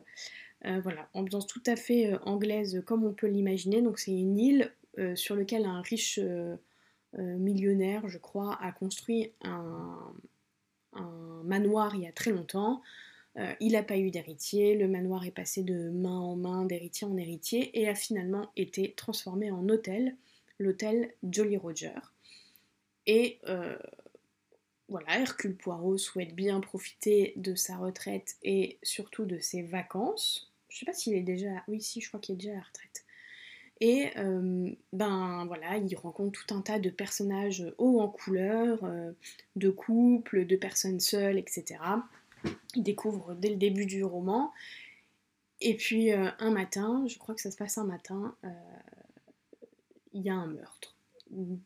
Euh, 0.65 0.79
voilà, 0.81 1.09
ambiance 1.13 1.45
tout 1.45 1.63
à 1.65 1.75
fait 1.75 2.13
anglaise 2.23 2.81
comme 2.85 3.03
on 3.03 3.13
peut 3.13 3.27
l'imaginer. 3.27 3.81
Donc 3.81 3.99
c'est 3.99 4.11
une 4.11 4.37
île 4.37 4.71
sur 5.15 5.35
laquelle 5.35 5.65
un 5.65 5.81
riche 5.81 6.19
millionnaire, 7.17 8.07
je 8.07 8.19
crois, 8.19 8.59
a 8.61 8.71
construit 8.71 9.31
un 9.41 10.13
manoir 11.43 11.95
il 11.95 12.03
y 12.03 12.07
a 12.07 12.11
très 12.11 12.31
longtemps. 12.31 12.81
Euh, 13.37 13.53
il 13.59 13.71
n'a 13.73 13.83
pas 13.83 13.97
eu 13.97 14.11
d'héritier, 14.11 14.75
le 14.75 14.87
manoir 14.87 15.25
est 15.25 15.31
passé 15.31 15.63
de 15.63 15.89
main 15.89 16.19
en 16.19 16.35
main, 16.35 16.65
d'héritier 16.65 17.07
en 17.07 17.17
héritier, 17.17 17.79
et 17.79 17.87
a 17.87 17.95
finalement 17.95 18.51
été 18.55 18.93
transformé 18.93 19.49
en 19.49 19.67
hôtel, 19.69 20.15
l'hôtel 20.59 21.11
Jolly 21.23 21.57
Roger. 21.57 21.95
Et 23.07 23.39
euh, 23.47 23.75
voilà, 24.87 25.19
Hercule 25.19 25.55
Poirot 25.55 25.97
souhaite 25.97 26.35
bien 26.35 26.59
profiter 26.59 27.33
de 27.35 27.55
sa 27.55 27.77
retraite 27.77 28.35
et 28.43 28.77
surtout 28.83 29.25
de 29.25 29.39
ses 29.39 29.63
vacances. 29.63 30.51
Je 30.69 30.79
sais 30.79 30.85
pas 30.85 30.93
s'il 30.93 31.15
est 31.15 31.21
déjà. 31.21 31.63
Oui, 31.67 31.81
si, 31.81 32.01
je 32.01 32.07
crois 32.07 32.19
qu'il 32.19 32.35
est 32.35 32.37
déjà 32.37 32.51
à 32.51 32.55
la 32.55 32.61
retraite. 32.61 33.02
Et 33.81 34.11
euh, 34.17 34.69
ben 34.93 35.45
voilà, 35.47 35.77
il 35.77 35.95
rencontre 35.95 36.45
tout 36.45 36.55
un 36.55 36.61
tas 36.61 36.79
de 36.79 36.89
personnages 36.89 37.65
hauts 37.77 37.99
en 37.99 38.07
couleur, 38.07 38.79
de 39.55 39.69
couples, 39.69 40.45
de 40.45 40.55
personnes 40.55 40.99
seules, 40.99 41.37
etc. 41.37 41.79
Il 42.75 42.83
découvre 42.83 43.35
dès 43.35 43.49
le 43.49 43.57
début 43.57 43.85
du 43.85 44.03
roman. 44.03 44.51
Et 45.63 45.75
puis 45.75 46.11
euh, 46.11 46.29
un 46.39 46.51
matin, 46.51 47.05
je 47.07 47.17
crois 47.17 47.33
que 47.33 47.41
ça 47.41 47.49
se 47.49 47.55
passe 47.55 47.77
un 47.77 47.85
matin, 47.85 48.35
euh, 48.43 48.49
il 50.11 50.21
y 50.21 50.29
a 50.29 50.35
un 50.35 50.47
meurtre 50.47 50.97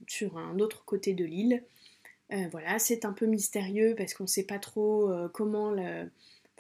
sur 0.08 0.38
un 0.38 0.60
autre 0.60 0.86
côté 0.86 1.14
de 1.14 1.26
l'île. 1.26 1.64
Euh, 2.32 2.48
voilà, 2.52 2.78
c'est 2.78 3.06
un 3.06 3.14
peu 3.14 3.26
mystérieux 3.26 3.96
parce 3.98 4.14
qu'on 4.14 4.26
ne 4.26 4.30
sait 4.30 4.46
pas 4.46 4.60
trop 4.60 5.12
comment 5.34 5.72
le... 5.72 6.10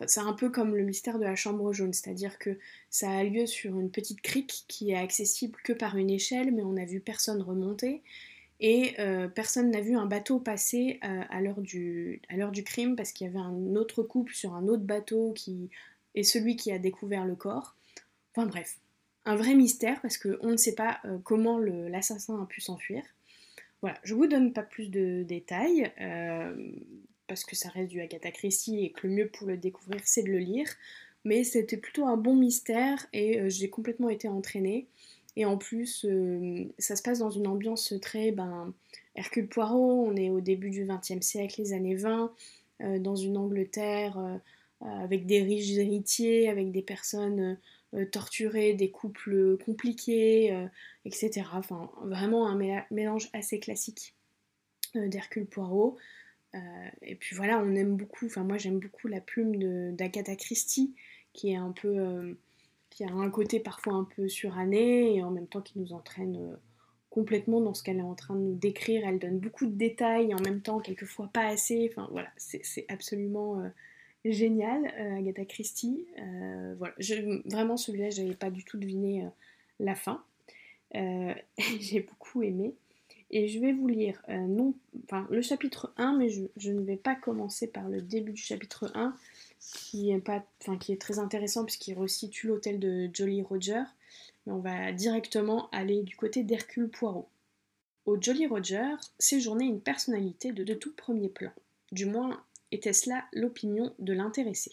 c'est 0.06 0.20
un 0.20 0.34
peu 0.34 0.50
comme 0.50 0.76
le 0.76 0.84
mystère 0.84 1.18
de 1.18 1.24
la 1.24 1.36
chambre 1.36 1.74
jaune, 1.74 1.94
c'est-à-dire 1.94 2.38
que 2.38 2.58
ça 2.90 3.10
a 3.10 3.24
lieu 3.24 3.48
sur 3.48 3.80
une 3.80 3.90
petite 3.90 4.22
crique 4.22 4.66
qui 4.68 4.92
est 4.92 4.98
accessible 4.98 5.58
que 5.64 5.74
par 5.74 5.98
une 5.98 6.12
échelle, 6.12 6.54
mais 6.54 6.64
on 6.64 6.74
n'a 6.74 6.86
vu 6.86 7.00
personne 7.00 7.42
remonter 7.42 8.04
et 8.60 8.96
euh, 9.00 9.28
personne 9.28 9.70
n'a 9.72 9.82
vu 9.82 9.96
un 9.96 10.06
bateau 10.06 10.40
passer 10.40 11.00
euh, 11.04 11.24
à 11.30 11.42
l'heure 11.42 11.62
du, 11.62 12.22
crime 12.66 12.96
parce 12.96 13.12
qu'il 13.12 13.28
y 13.28 13.30
avait 13.30 13.40
un 13.40 13.76
autre 13.76 14.04
couple 14.04 14.34
sur 14.34 14.56
un 14.56 14.68
autre 14.68 14.84
bateau 14.84 15.34
qui 15.34 15.70
est 16.16 16.24
celui 16.24 16.56
qui 16.56 16.72
a 16.72 16.80
découvert 16.80 17.26
le 17.26 17.36
corps. 17.36 17.76
Enfin 18.36 18.48
bref, 18.48 18.80
un 19.26 19.36
vrai 19.36 19.54
mystère 19.54 20.02
parce 20.02 20.18
qu'on 20.18 20.52
ne 20.52 20.58
sait 20.58 20.76
pas 20.76 21.00
euh, 21.06 21.18
comment 21.24 21.60
l'assassin 21.60 22.42
a 22.42 22.46
pu 22.46 22.62
s'enfuir. 22.62 23.04
Voilà, 23.82 24.00
je 24.04 24.16
vous 24.16 24.26
donne 24.26 24.54
pas 24.54 24.64
plus 24.64 24.90
de 24.90 25.22
détails 25.22 25.92
parce 27.28 27.46
que 27.46 27.56
ça 27.56 27.70
reste 27.70 27.90
du 27.90 28.02
Agatha 28.02 28.32
Christie 28.32 28.86
et 28.86 28.92
que 28.92 29.08
le 29.08 29.13
mieux 29.13 29.28
pour 29.28 29.48
le 29.48 29.58
découvrir 29.58 30.02
c'est 30.06 30.24
de 30.24 30.30
le 30.30 30.40
lire. 30.40 30.68
Mais 31.26 31.44
c'était 31.44 31.78
plutôt 31.78 32.06
un 32.06 32.18
bon 32.18 32.36
mystère 32.36 33.06
et 33.12 33.50
j'ai 33.50 33.70
complètement 33.70 34.10
été 34.10 34.28
entraînée. 34.28 34.88
Et 35.38 35.46
en 35.46 35.56
plus, 35.56 36.04
euh, 36.04 36.66
ça 36.80 36.96
se 36.96 37.04
passe 37.04 37.20
dans 37.20 37.30
une 37.30 37.46
ambiance 37.46 37.94
très 38.02 38.32
ben, 38.32 38.74
Hercule 39.13 39.48
Poirot, 39.48 40.08
on 40.08 40.16
est 40.16 40.32
au 40.32 40.42
début 40.42 40.72
du 40.72 40.84
XXe 40.84 41.24
siècle, 41.24 41.62
les 41.62 41.74
années 41.74 41.94
20, 41.94 42.34
euh, 42.82 42.98
dans 42.98 43.16
une 43.16 43.38
Angleterre 43.38 44.18
euh, 44.18 44.38
avec 44.82 45.28
des 45.28 45.44
riches 45.44 45.78
héritiers, 45.78 46.50
avec 46.50 46.72
des 46.72 46.82
personnes 46.82 47.58
torturées, 48.12 48.74
des 48.74 48.90
couples 48.90 49.58
compliqués, 49.63 50.68
etc. 51.06 51.44
Enfin, 51.54 51.90
vraiment 52.04 52.48
un 52.48 52.84
mélange 52.92 53.30
assez 53.34 53.60
classique 53.60 54.13
d'Hercule 54.94 55.48
Poirot. 55.48 55.98
Et 57.02 57.16
puis 57.16 57.36
voilà, 57.36 57.60
on 57.60 57.76
aime 57.76 57.98
beaucoup, 57.98 58.26
enfin 58.26 58.44
moi 58.44 58.58
j'aime 58.58 58.80
beaucoup 58.80 59.08
la 59.08 59.22
plume 59.22 59.96
d'Agatha 59.96 60.36
Christie, 60.36 60.96
qui 61.34 61.52
est 61.52 61.56
un 61.56 61.72
peu 61.72 62.36
qui 62.98 63.04
a 63.04 63.12
un 63.12 63.30
côté 63.30 63.60
parfois 63.60 63.94
un 63.94 64.06
peu 64.16 64.28
suranné 64.28 65.16
et 65.16 65.22
en 65.22 65.30
même 65.30 65.46
temps 65.46 65.62
qui 65.62 65.78
nous 65.78 65.94
entraîne 65.94 66.36
euh, 66.36 66.56
complètement 67.12 67.62
dans 67.62 67.76
ce 67.76 67.84
qu'elle 67.84 68.00
est 68.00 68.02
en 68.02 68.16
train 68.16 68.34
de 68.34 68.42
nous 68.42 68.56
décrire. 68.56 69.08
Elle 69.08 69.20
donne 69.20 69.38
beaucoup 69.38 69.68
de 69.68 69.76
détails 69.76 70.32
et 70.32 70.34
en 70.34 70.40
même 70.40 70.62
temps 70.62 70.80
quelquefois 70.80 71.30
pas 71.32 71.46
assez. 71.46 71.88
Enfin 71.92 72.08
voilà, 72.12 72.30
c'est 72.38 72.86
absolument 72.90 73.60
euh, 73.60 73.70
génial, 74.26 74.92
euh, 75.00 75.18
Agatha 75.18 75.46
Christie. 75.46 76.08
voilà, 76.78 76.96
vraiment 77.46 77.78
celui-là, 77.78 78.10
j'avais 78.10 78.34
pas 78.34 78.50
du 78.50 78.64
tout 78.64 78.80
deviné 78.80 79.28
la 79.80 79.94
fin. 79.94 80.24
J'ai 81.80 82.00
beaucoup 82.00 82.42
aimé. 82.42 82.74
Et 83.30 83.48
je 83.48 83.60
vais 83.60 83.74
vous 83.74 83.88
lire 83.88 84.22
non, 84.30 84.74
enfin, 85.04 85.28
le 85.30 85.42
chapitre 85.42 85.94
1, 85.98 86.18
mais 86.18 86.30
je, 86.30 86.72
ne 86.72 86.82
vais 86.82 86.96
pas 86.96 87.16
commencer 87.16 87.68
par 87.68 87.90
le 87.90 88.02
début 88.02 88.32
du 88.32 88.42
chapitre 88.42 88.92
1 88.96 89.16
qui 89.60 90.12
est, 90.12 90.20
pas, 90.20 90.46
enfin, 90.62 90.78
qui 90.78 90.94
est 90.94 91.02
très 91.02 91.20
intéressant 91.20 91.66
puisqu'il 91.66 91.94
resitue 91.96 92.48
l'hôtel 92.48 92.80
de 92.80 93.10
Jolly 93.12 93.42
Roger. 93.42 93.84
Mais 94.46 94.54
on 94.54 94.60
va 94.60 94.94
directement 94.94 95.70
aller 95.72 96.04
du 96.04 96.16
côté 96.16 96.44
d'Hercule 96.44 96.88
Poirot. 96.88 97.28
Au 98.06 98.22
Jolly 98.22 98.48
Roger 98.48 98.96
séjournait 99.20 99.66
une 99.66 99.82
personnalité 99.82 100.54
de, 100.54 100.63
de 100.63 100.74
tout 100.74 100.94
premier 100.94 101.28
plan. 101.28 101.52
Du 101.92 102.06
moins, 102.06 102.42
était-ce 102.72 103.10
là 103.10 103.26
l'opinion 103.34 103.94
de 104.00 104.13
l'intéressé. 104.13 104.72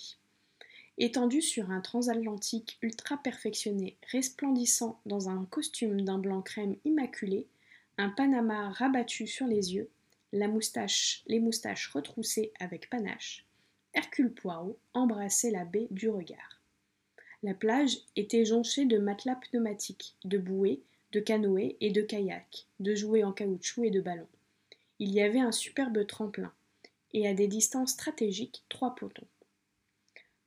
Étendu 0.96 1.42
sur 1.42 1.70
un 1.70 1.80
transatlantique 1.80 2.78
ultra 2.80 3.16
perfectionné, 3.16 3.96
resplendissant 4.12 5.00
dans 5.06 5.28
un 5.28 5.44
costume 5.46 6.02
d'un 6.02 6.18
blanc 6.18 6.40
crème 6.40 6.76
immaculé, 6.84 7.48
un 7.96 8.10
panama 8.10 8.70
rabattu 8.70 9.26
sur 9.26 9.46
les 9.46 9.74
yeux, 9.74 9.88
les 10.32 10.48
moustaches 10.48 11.88
retroussées 11.92 12.52
avec 12.58 12.90
panache, 12.90 13.46
Hercule 13.94 14.32
Poirot 14.32 14.78
embrassait 14.92 15.52
la 15.52 15.64
baie 15.64 15.86
du 15.90 16.08
regard. 16.08 16.60
La 17.44 17.54
plage 17.54 17.98
était 18.16 18.44
jonchée 18.44 18.86
de 18.86 18.98
matelas 18.98 19.36
pneumatiques, 19.36 20.16
de 20.24 20.38
bouées, 20.38 20.82
de 21.12 21.20
canoës 21.20 21.76
et 21.80 21.90
de 21.90 22.02
kayaks, 22.02 22.66
de 22.80 22.94
jouets 22.96 23.22
en 23.22 23.32
caoutchouc 23.32 23.84
et 23.84 23.90
de 23.90 24.00
ballons. 24.00 24.26
Il 24.98 25.12
y 25.12 25.20
avait 25.20 25.40
un 25.40 25.52
superbe 25.52 26.04
tremplin, 26.06 26.52
et 27.12 27.28
à 27.28 27.34
des 27.34 27.46
distances 27.46 27.92
stratégiques 27.92 28.64
trois 28.68 28.96
pontons. 28.96 29.28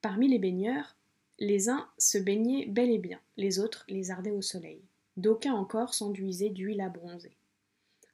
Parmi 0.01 0.27
les 0.27 0.39
baigneurs, 0.39 0.97
les 1.39 1.69
uns 1.69 1.87
se 1.97 2.17
baignaient 2.17 2.65
bel 2.65 2.89
et 2.89 2.97
bien, 2.97 3.21
les 3.37 3.59
autres 3.59 3.85
les 3.87 4.11
ardaient 4.11 4.31
au 4.31 4.41
soleil. 4.41 4.81
D'aucuns 5.15 5.53
encore 5.53 5.93
s'enduisaient 5.93 6.49
d'huile 6.49 6.81
à 6.81 6.89
bronzer. 6.89 7.36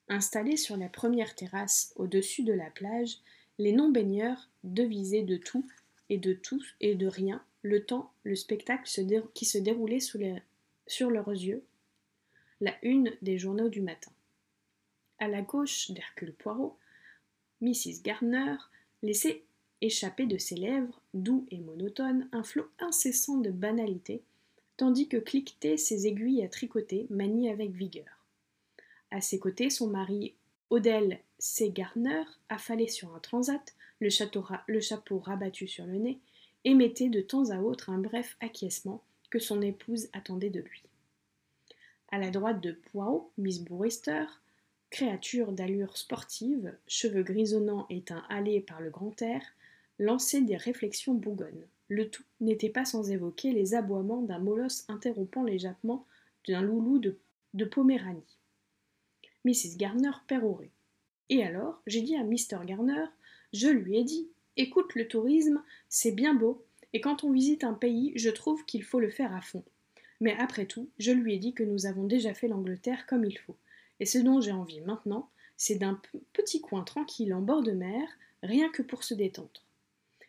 Installés 0.10 0.58
sur 0.58 0.78
la 0.78 0.90
première 0.90 1.36
terrasse 1.36 1.94
au-dessus 1.96 2.44
de 2.44 2.54
la 2.54 2.70
plage, 2.70 3.18
les 3.58 3.72
non-baigneurs 3.72 4.50
devisaient 4.64 5.24
de 5.24 5.38
tout 5.38 5.66
et 6.10 6.18
de 6.18 6.34
tous 6.34 6.76
et 6.82 6.96
de 6.96 7.08
rien 7.08 7.44
le 7.62 7.86
temps, 7.86 8.12
le 8.24 8.36
spectacle 8.36 8.90
qui 9.34 9.46
se 9.46 9.58
déroulait 9.58 10.02
sur 10.02 11.10
leurs 11.10 11.30
yeux, 11.30 11.64
la 12.60 12.74
une 12.84 13.14
des 13.22 13.38
journaux 13.38 13.70
du 13.70 13.82
matin. 13.82 14.12
À 15.20 15.28
la 15.28 15.42
gauche 15.42 15.92
d'Hercule 15.92 16.34
Poirot, 16.34 16.78
Mrs. 17.62 18.02
Gardner 18.04 18.56
laissait 19.02 19.44
échapper 19.80 20.26
de 20.26 20.38
ses 20.38 20.56
lèvres, 20.56 21.02
doux 21.14 21.46
et 21.52 21.60
monotone, 21.60 22.28
un 22.32 22.44
flot 22.44 22.68
incessant 22.80 23.38
de 23.38 23.50
banalités, 23.50 24.22
tandis 24.76 25.08
que 25.08 25.18
cliquetaient 25.18 25.78
ses 25.78 26.08
aiguilles 26.08 26.44
à 26.44 26.50
tricoter, 26.50 27.08
maniées 27.10 27.52
avec 27.52 27.72
vigueur. 27.72 28.13
À 29.14 29.22
ses 29.22 29.38
côtés, 29.38 29.70
son 29.70 29.86
mari 29.86 30.34
Odell 30.72 31.20
C. 31.38 31.70
Gardner, 31.70 32.24
affalé 32.50 32.88
sur 32.88 33.14
un 33.14 33.20
transat, 33.20 33.76
le, 34.00 34.10
chapeau 34.10 35.20
rabattu 35.20 35.68
sur 35.68 35.86
le 35.86 36.00
nez, 36.00 36.20
émettait 36.64 37.10
de 37.10 37.22
temps 37.22 37.52
à 37.52 37.60
autre 37.60 37.92
un 37.92 38.00
bref 38.00 38.36
acquiescement 38.40 39.04
que 39.30 39.38
son 39.38 39.62
épouse 39.62 40.10
attendait 40.14 40.50
de 40.50 40.62
lui. 40.62 40.82
À 42.10 42.18
la 42.18 42.32
droite 42.32 42.60
de 42.60 42.72
Poirot, 42.72 43.30
Miss 43.38 43.60
Bourister, 43.60 44.26
créature 44.90 45.52
d'allure 45.52 45.96
sportive, 45.96 46.76
cheveux 46.88 47.22
grisonnants 47.22 47.86
et 47.92 48.02
teint 48.02 48.26
par 48.66 48.82
le 48.82 48.90
grand 48.90 49.22
air, 49.22 49.44
lançait 50.00 50.42
des 50.42 50.58
réflexions 50.58 51.14
bougonnes. 51.14 51.68
Le 51.88 52.10
tout 52.10 52.24
n'était 52.42 52.70
pas 52.70 52.84
sans 52.84 53.12
évoquer 53.12 53.52
les 53.52 53.76
aboiements 53.76 54.24
d'un 54.24 54.40
molosse 54.40 54.86
interrompant 54.88 55.44
les 55.44 55.60
jappements 55.60 56.04
d'un 56.48 56.64
loulou 56.64 56.98
de 56.98 57.66
Poméranie. 57.66 58.40
Mrs. 59.46 59.78
Garner 59.78 60.12
pérorait. 60.28 60.72
Et 61.30 61.44
alors, 61.44 61.82
j'ai 61.88 62.02
dit 62.02 62.16
à 62.16 62.24
Mr. 62.24 62.66
Garner, 62.66 63.06
je 63.54 63.68
lui 63.68 63.98
ai 63.98 64.04
dit, 64.04 64.30
écoute, 64.58 64.96
le 64.96 65.08
tourisme, 65.08 65.64
c'est 65.90 66.12
bien 66.12 66.34
beau, 66.34 66.66
et 66.94 67.02
quand 67.02 67.24
on 67.24 67.32
visite 67.32 67.64
un 67.64 67.74
pays, 67.74 68.14
je 68.16 68.30
trouve 68.30 68.66
qu'il 68.66 68.84
faut 68.84 69.00
le 69.00 69.10
faire 69.10 69.34
à 69.34 69.42
fond. 69.42 69.64
Mais 70.20 70.36
après 70.38 70.66
tout, 70.66 70.90
je 71.00 71.12
lui 71.12 71.34
ai 71.34 71.38
dit 71.38 71.54
que 71.54 71.64
nous 71.64 71.86
avons 71.86 72.06
déjà 72.06 72.34
fait 72.34 72.48
l'Angleterre 72.48 73.06
comme 73.08 73.26
il 73.26 73.38
faut. 73.38 73.58
Et 74.00 74.06
ce 74.06 74.20
dont 74.20 74.42
j'ai 74.42 74.52
envie 74.52 74.82
maintenant, 74.82 75.30
c'est 75.58 75.76
d'un 75.76 76.00
petit 76.34 76.62
coin 76.62 76.84
tranquille 76.84 77.34
en 77.34 77.42
bord 77.42 77.64
de 77.64 77.72
mer, 77.72 78.08
rien 78.42 78.70
que 78.70 78.82
pour 78.82 79.04
se 79.04 79.14
détendre. 79.14 79.64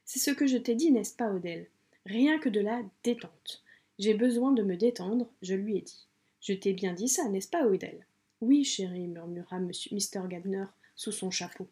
C'est 0.04 0.18
ce 0.18 0.30
que 0.30 0.46
je 0.46 0.56
t'ai 0.56 0.74
dit, 0.74 0.90
n'est-ce 0.90 1.14
pas, 1.16 1.30
Odelle 1.32 1.68
Rien 2.06 2.38
que 2.38 2.48
de 2.48 2.60
la 2.60 2.82
détente. 3.02 3.62
J'ai 3.98 4.14
besoin 4.14 4.52
de 4.52 4.62
me 4.62 4.76
détendre, 4.76 5.28
je 5.42 5.54
lui 5.54 5.76
ai 5.78 5.80
dit. 5.80 6.06
Je 6.40 6.52
t'ai 6.52 6.72
bien 6.72 6.92
dit 6.92 7.08
ça, 7.08 7.28
n'est-ce 7.28 7.48
pas, 7.48 7.66
Odelle 7.66 8.06
Oui, 8.44 8.62
chérie, 8.62 9.06
murmura 9.06 9.58
Mr. 9.58 10.28
Gardner 10.28 10.66
sous 10.96 11.12
son 11.12 11.30
chapeau. 11.30 11.66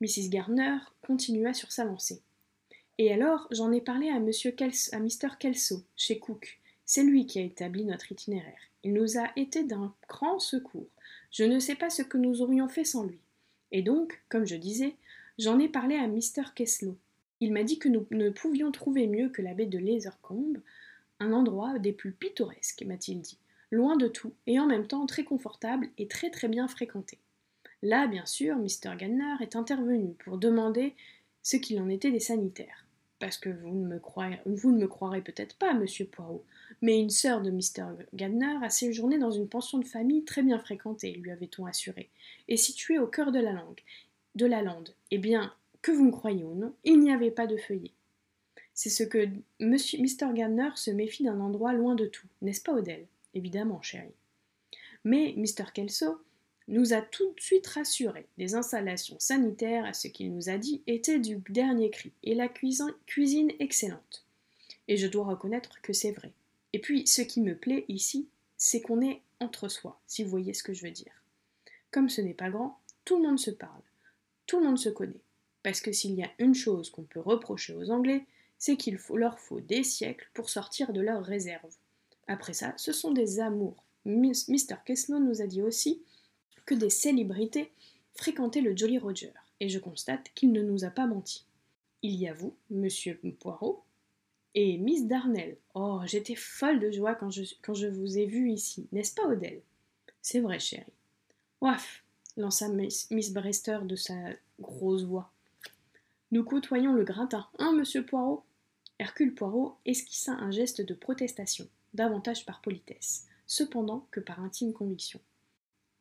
Mrs. 0.00 0.28
Gardner 0.28 0.76
continua 1.04 1.54
sur 1.54 1.72
sa 1.72 1.84
lancée. 1.84 2.22
Et 2.98 3.12
alors, 3.12 3.48
j'en 3.50 3.72
ai 3.72 3.80
parlé 3.80 4.08
à, 4.08 4.20
Monsieur 4.20 4.54
à 4.92 4.98
Mr. 5.00 5.36
Kelso, 5.40 5.82
chez 5.96 6.20
Cook. 6.20 6.60
C'est 6.86 7.02
lui 7.02 7.26
qui 7.26 7.40
a 7.40 7.42
établi 7.42 7.84
notre 7.84 8.12
itinéraire. 8.12 8.60
Il 8.84 8.92
nous 8.92 9.18
a 9.18 9.32
été 9.34 9.64
d'un 9.64 9.92
grand 10.08 10.38
secours. 10.38 10.86
Je 11.32 11.42
ne 11.42 11.58
sais 11.58 11.74
pas 11.74 11.90
ce 11.90 12.02
que 12.02 12.16
nous 12.16 12.42
aurions 12.42 12.68
fait 12.68 12.84
sans 12.84 13.02
lui. 13.02 13.18
Et 13.72 13.82
donc, 13.82 14.22
comme 14.28 14.46
je 14.46 14.54
disais, 14.54 14.94
j'en 15.36 15.58
ai 15.58 15.68
parlé 15.68 15.96
à 15.96 16.06
Mr. 16.06 16.54
Keslow. 16.54 16.96
Il 17.40 17.52
m'a 17.52 17.64
dit 17.64 17.80
que 17.80 17.88
nous 17.88 18.06
ne 18.12 18.30
pouvions 18.30 18.70
trouver 18.70 19.08
mieux 19.08 19.30
que 19.30 19.42
la 19.42 19.52
baie 19.52 19.66
de 19.66 19.78
Lasercombe, 19.78 20.58
un 21.18 21.32
endroit 21.32 21.80
des 21.80 21.92
plus 21.92 22.12
pittoresques, 22.12 22.84
m'a-t-il 22.86 23.20
dit, 23.20 23.38
loin 23.72 23.96
de 23.96 24.06
tout, 24.06 24.32
et 24.46 24.60
en 24.60 24.66
même 24.66 24.86
temps 24.86 25.06
très 25.06 25.24
confortable 25.24 25.88
et 25.98 26.06
très 26.06 26.30
très 26.30 26.46
bien 26.46 26.68
fréquenté. 26.68 27.18
Là, 27.82 28.06
bien 28.06 28.26
sûr, 28.26 28.56
Mr. 28.56 28.96
Gardner 28.96 29.34
est 29.40 29.56
intervenu 29.56 30.14
pour 30.24 30.38
demander 30.38 30.94
ce 31.42 31.56
qu'il 31.56 31.80
en 31.80 31.88
était 31.88 32.12
des 32.12 32.20
sanitaires. 32.20 32.86
Parce 33.18 33.38
que 33.38 33.50
vous 33.50 33.74
ne 33.74 33.88
me, 33.88 34.86
croirez, 34.86 35.20
peut-être 35.22 35.56
pas, 35.56 35.74
monsieur 35.74 36.04
Poirot, 36.06 36.44
mais 36.80 37.00
une 37.00 37.10
sœur 37.10 37.40
de 37.40 37.50
Mr. 37.50 37.96
Gardner 38.14 38.58
a 38.62 38.70
séjourné 38.70 39.18
dans 39.18 39.30
une 39.30 39.48
pension 39.48 39.78
de 39.78 39.84
famille 39.84 40.24
très 40.24 40.42
bien 40.42 40.58
fréquentée, 40.58 41.12
lui 41.14 41.30
avait-on 41.30 41.66
assuré, 41.66 42.10
et 42.48 42.56
située 42.56 42.98
au 42.98 43.06
cœur 43.06 43.32
de 43.32 43.40
la 43.40 43.52
langue, 43.52 43.80
de 44.34 44.46
la 44.46 44.62
lande. 44.62 44.94
Eh 45.10 45.18
bien, 45.18 45.52
que 45.82 45.92
vous 45.92 46.04
me 46.04 46.12
croyez 46.12 46.44
ou 46.44 46.54
non, 46.54 46.74
il 46.84 47.00
n'y 47.00 47.12
avait 47.12 47.30
pas 47.30 47.46
de 47.46 47.56
feuillet. 47.56 47.92
C'est 48.74 48.90
ce 48.90 49.02
que 49.02 49.28
Monsieur, 49.60 49.98
Mr. 50.00 50.26
Se 50.74 50.90
méfie 50.90 51.24
d'un 51.24 51.40
endroit 51.40 51.72
loin 51.72 51.94
de 51.94 52.06
tout, 52.06 52.26
n'est-ce 52.40 52.62
pas, 52.62 52.72
Odell? 52.72 53.06
Évidemment, 53.34 53.82
chérie. 53.82 54.14
Mais 55.04 55.34
Mr. 55.36 55.72
Kelso 55.72 56.22
nous 56.68 56.92
a 56.92 57.02
tout 57.02 57.32
de 57.32 57.40
suite 57.40 57.66
rassurés. 57.66 58.26
Les 58.38 58.54
installations 58.54 59.16
sanitaires, 59.18 59.84
à 59.84 59.92
ce 59.92 60.08
qu'il 60.08 60.32
nous 60.32 60.48
a 60.48 60.58
dit, 60.58 60.82
étaient 60.86 61.18
du 61.18 61.42
dernier 61.48 61.90
cri, 61.90 62.12
et 62.22 62.34
la 62.34 62.48
cuisine, 62.48 62.94
cuisine 63.06 63.52
excellente. 63.58 64.24
Et 64.88 64.96
je 64.96 65.06
dois 65.06 65.24
reconnaître 65.24 65.80
que 65.82 65.92
c'est 65.92 66.12
vrai. 66.12 66.32
Et 66.72 66.78
puis, 66.80 67.06
ce 67.06 67.22
qui 67.22 67.40
me 67.40 67.56
plaît 67.56 67.84
ici, 67.88 68.28
c'est 68.56 68.80
qu'on 68.80 69.02
est 69.02 69.20
entre 69.40 69.68
soi, 69.68 70.00
si 70.06 70.22
vous 70.22 70.30
voyez 70.30 70.54
ce 70.54 70.62
que 70.62 70.72
je 70.72 70.84
veux 70.84 70.92
dire. 70.92 71.12
Comme 71.90 72.08
ce 72.08 72.20
n'est 72.20 72.34
pas 72.34 72.50
grand, 72.50 72.78
tout 73.04 73.16
le 73.16 73.28
monde 73.28 73.40
se 73.40 73.50
parle, 73.50 73.82
tout 74.46 74.60
le 74.60 74.66
monde 74.66 74.78
se 74.78 74.88
connaît. 74.88 75.20
Parce 75.62 75.80
que 75.80 75.92
s'il 75.92 76.14
y 76.14 76.22
a 76.22 76.30
une 76.38 76.54
chose 76.54 76.90
qu'on 76.90 77.02
peut 77.02 77.20
reprocher 77.20 77.74
aux 77.74 77.90
Anglais, 77.90 78.24
c'est 78.58 78.76
qu'il 78.76 78.98
leur 79.14 79.40
faut 79.40 79.60
des 79.60 79.82
siècles 79.82 80.30
pour 80.34 80.48
sortir 80.48 80.92
de 80.92 81.00
leurs 81.00 81.24
réserves. 81.24 81.76
Après 82.32 82.54
ça, 82.54 82.72
ce 82.78 82.92
sont 82.92 83.10
des 83.12 83.40
amours. 83.40 83.84
Mr. 84.06 84.76
Keslow 84.86 85.18
nous 85.18 85.42
a 85.42 85.46
dit 85.46 85.60
aussi 85.60 86.00
que 86.64 86.74
des 86.74 86.88
célébrités 86.88 87.70
fréquentaient 88.14 88.62
le 88.62 88.74
Jolly 88.74 88.96
Roger, 88.96 89.34
et 89.60 89.68
je 89.68 89.78
constate 89.78 90.30
qu'il 90.34 90.50
ne 90.50 90.62
nous 90.62 90.84
a 90.84 90.88
pas 90.88 91.06
menti. 91.06 91.44
Il 92.00 92.14
y 92.14 92.26
a 92.26 92.32
vous, 92.32 92.54
monsieur 92.70 93.20
Poirot, 93.38 93.84
et 94.54 94.78
Miss 94.78 95.06
Darnell. 95.06 95.58
Oh, 95.74 96.00
j'étais 96.06 96.34
folle 96.34 96.80
de 96.80 96.90
joie 96.90 97.14
quand 97.14 97.28
je, 97.28 97.42
quand 97.60 97.74
je 97.74 97.86
vous 97.86 98.16
ai 98.16 98.24
vu 98.24 98.50
ici, 98.50 98.88
n'est-ce 98.92 99.14
pas, 99.14 99.28
Odell? 99.28 99.60
C'est 100.22 100.40
vrai, 100.40 100.58
chérie. 100.58 100.86
Ouaf 101.60 102.02
lança 102.38 102.70
Miss, 102.70 103.10
Miss 103.10 103.30
Brester 103.30 103.80
de 103.84 103.94
sa 103.94 104.14
grosse 104.58 105.04
voix. 105.04 105.30
Nous 106.30 106.44
côtoyons 106.44 106.94
le 106.94 107.04
gratin, 107.04 107.46
hein, 107.58 107.74
monsieur 107.76 108.06
Poirot? 108.06 108.42
Hercule 108.98 109.34
Poirot 109.34 109.76
esquissa 109.84 110.32
un 110.32 110.50
geste 110.50 110.80
de 110.80 110.94
protestation, 110.94 111.68
davantage 111.94 112.46
par 112.46 112.60
politesse, 112.60 113.26
cependant 113.46 114.06
que 114.10 114.20
par 114.20 114.40
intime 114.40 114.72
conviction. 114.72 115.20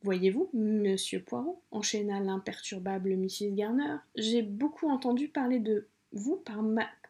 Voyez-vous, 0.04 0.50
monsieur 0.54 1.22
Poirot, 1.22 1.62
enchaîna 1.70 2.20
l'imperturbable 2.20 3.16
Mrs. 3.16 3.54
Garner, 3.54 3.98
j'ai 4.16 4.42
beaucoup 4.42 4.90
entendu 4.90 5.28
parler 5.28 5.60
de 5.60 5.88
vous 6.12 6.38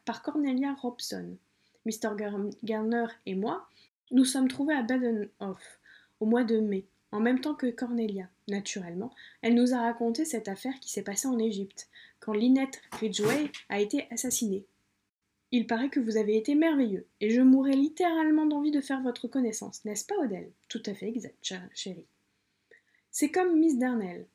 par, 0.04 0.22
Cornelia 0.22 0.74
Robson. 0.74 1.36
Mr. 1.86 2.14
Garner 2.62 3.06
et 3.24 3.34
moi, 3.34 3.66
nous 4.10 4.26
sommes 4.26 4.48
trouvés 4.48 4.74
à 4.74 4.82
Badenhof 4.82 5.80
au 6.20 6.26
mois 6.26 6.44
de 6.44 6.58
mai, 6.60 6.84
en 7.12 7.20
même 7.20 7.40
temps 7.40 7.54
que 7.54 7.70
Cornelia. 7.70 8.28
Naturellement, 8.48 9.10
elle 9.40 9.54
nous 9.54 9.72
a 9.72 9.80
raconté 9.80 10.24
cette 10.26 10.48
affaire 10.48 10.78
qui 10.80 10.90
s'est 10.90 11.02
passée 11.02 11.28
en 11.28 11.38
Égypte, 11.38 11.88
quand 12.20 12.34
Lynette 12.34 12.82
Ridgway 12.92 13.50
a 13.70 13.80
été 13.80 14.06
assassinée. 14.10 14.66
Il 15.54 15.66
paraît 15.66 15.90
que 15.90 16.00
vous 16.00 16.16
avez 16.16 16.38
été 16.38 16.54
merveilleux, 16.54 17.06
et 17.20 17.28
je 17.28 17.42
mourrais 17.42 17.76
littéralement 17.76 18.46
d'envie 18.46 18.70
de 18.70 18.80
faire 18.80 19.02
votre 19.02 19.28
connaissance, 19.28 19.84
n'est-ce 19.84 20.06
pas, 20.06 20.16
Odell? 20.16 20.50
Tout 20.68 20.82
à 20.86 20.94
fait 20.94 21.08
exact, 21.08 21.36
chérie. 21.74 22.06
C'est 23.10 23.30
comme 23.30 23.58
Miss 23.58 23.76
Darnell. 23.78 24.26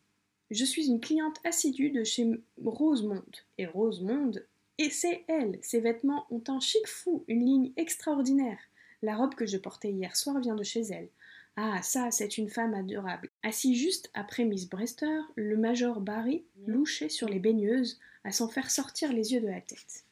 Je 0.52 0.64
suis 0.64 0.88
une 0.88 1.00
cliente 1.00 1.40
assidue 1.44 1.90
de 1.90 2.04
chez 2.04 2.30
Rosemonde, 2.64 3.36
et 3.58 3.66
Rosemonde, 3.66 4.46
et 4.78 4.92
c'est 4.92 5.26
elle. 5.28 5.58
Ses 5.64 5.80
vêtements 5.80 6.28
ont 6.30 6.44
un 6.50 6.60
chic 6.60 6.88
fou, 6.88 7.26
une 7.28 7.44
ligne 7.44 7.72
extraordinaire. 7.78 8.60
La 9.02 9.16
robe 9.16 9.34
que 9.34 9.48
je 9.48 9.58
portais 9.58 9.92
hier 9.92 10.16
soir 10.16 10.40
vient 10.40 10.56
de 10.56 10.64
chez 10.64 10.82
elle. 10.82 11.10
Ah, 11.56 11.82
ça, 11.82 12.12
c'est 12.12 12.38
une 12.38 12.50
femme 12.50 12.76
adorable. 12.76 13.32
Assis 13.42 13.76
juste 13.76 14.12
après 14.14 14.46
Miss 14.46 14.70
Brester, 14.70 15.22
le 15.36 15.58
major 15.58 16.00
Barry 16.00 16.44
louchait 16.68 17.10
sur 17.10 17.28
les 17.28 17.40
baigneuses, 17.40 18.00
à 18.24 18.32
s'en 18.32 18.48
faire 18.48 18.70
sortir 18.70 19.12
les 19.12 19.34
yeux 19.34 19.42
de 19.42 19.48
la 19.48 19.62
tête. 19.62 20.04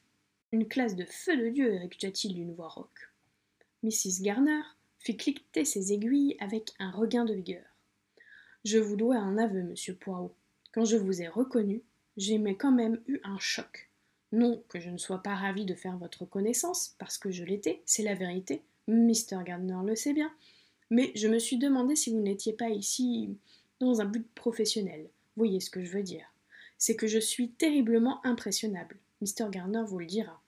Une 0.51 0.67
classe 0.67 0.95
de 0.95 1.05
feu 1.05 1.37
de 1.37 1.49
Dieu, 1.49 1.75
rictua-t-il 1.75 2.33
d'une 2.33 2.53
voix 2.53 2.69
rauque. 2.69 3.11
Mrs. 3.83 4.21
Garner 4.21 4.61
fit 4.99 5.17
cliqueter 5.17 5.65
ses 5.65 5.93
aiguilles 5.93 6.37
avec 6.39 6.71
un 6.79 6.91
regain 6.91 7.25
de 7.25 7.33
vigueur. 7.33 7.65
Je 8.63 8.77
vous 8.77 8.95
dois 8.95 9.17
un 9.17 9.37
aveu, 9.37 9.63
monsieur 9.63 9.95
Poirot. 9.95 10.33
Quand 10.71 10.85
je 10.85 10.97
vous 10.97 11.21
ai 11.21 11.27
reconnu, 11.27 11.83
j'ai 12.17 12.41
quand 12.55 12.71
même 12.71 13.01
eu 13.07 13.19
un 13.23 13.37
choc. 13.37 13.89
Non 14.31 14.63
que 14.69 14.79
je 14.79 14.89
ne 14.89 14.97
sois 14.97 15.21
pas 15.21 15.35
ravie 15.35 15.65
de 15.65 15.75
faire 15.75 15.97
votre 15.97 16.25
connaissance, 16.25 16.95
parce 16.99 17.17
que 17.17 17.31
je 17.31 17.43
l'étais, 17.43 17.81
c'est 17.85 18.03
la 18.03 18.15
vérité, 18.15 18.63
Mr. 18.87 19.43
Gardner 19.45 19.77
le 19.85 19.95
sait 19.95 20.13
bien, 20.13 20.31
mais 20.89 21.11
je 21.15 21.27
me 21.27 21.39
suis 21.39 21.57
demandé 21.57 21.95
si 21.95 22.11
vous 22.11 22.19
n'étiez 22.19 22.53
pas 22.53 22.69
ici 22.69 23.37
dans 23.79 24.01
un 24.01 24.05
but 24.05 24.27
professionnel. 24.35 25.09
Voyez 25.35 25.59
ce 25.59 25.69
que 25.69 25.83
je 25.83 25.91
veux 25.91 26.03
dire. 26.03 26.25
C'est 26.77 26.95
que 26.95 27.07
je 27.07 27.19
suis 27.19 27.51
terriblement 27.51 28.25
impressionnable, 28.25 28.97
Mr. 29.25 29.49
Gardner 29.49 29.81
vous 29.83 29.97
le 29.97 30.05
dira, 30.05 30.39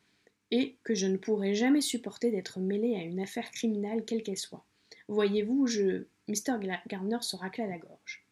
et 0.51 0.77
que 0.83 0.93
je 0.93 1.07
ne 1.07 1.17
pourrai 1.17 1.55
jamais 1.55 1.81
supporter 1.81 2.29
d'être 2.29 2.59
mêlé 2.59 2.95
à 2.95 3.01
une 3.01 3.19
affaire 3.19 3.49
criminelle 3.49 4.05
quelle 4.05 4.21
qu'elle 4.21 4.37
soit. 4.37 4.65
Voyez-vous, 5.07 5.65
je. 5.65 6.05
Mr. 6.27 6.59
Gardner 6.87 7.17
se 7.21 7.35
racla 7.35 7.65
la 7.65 7.79
gorge. 7.79 8.25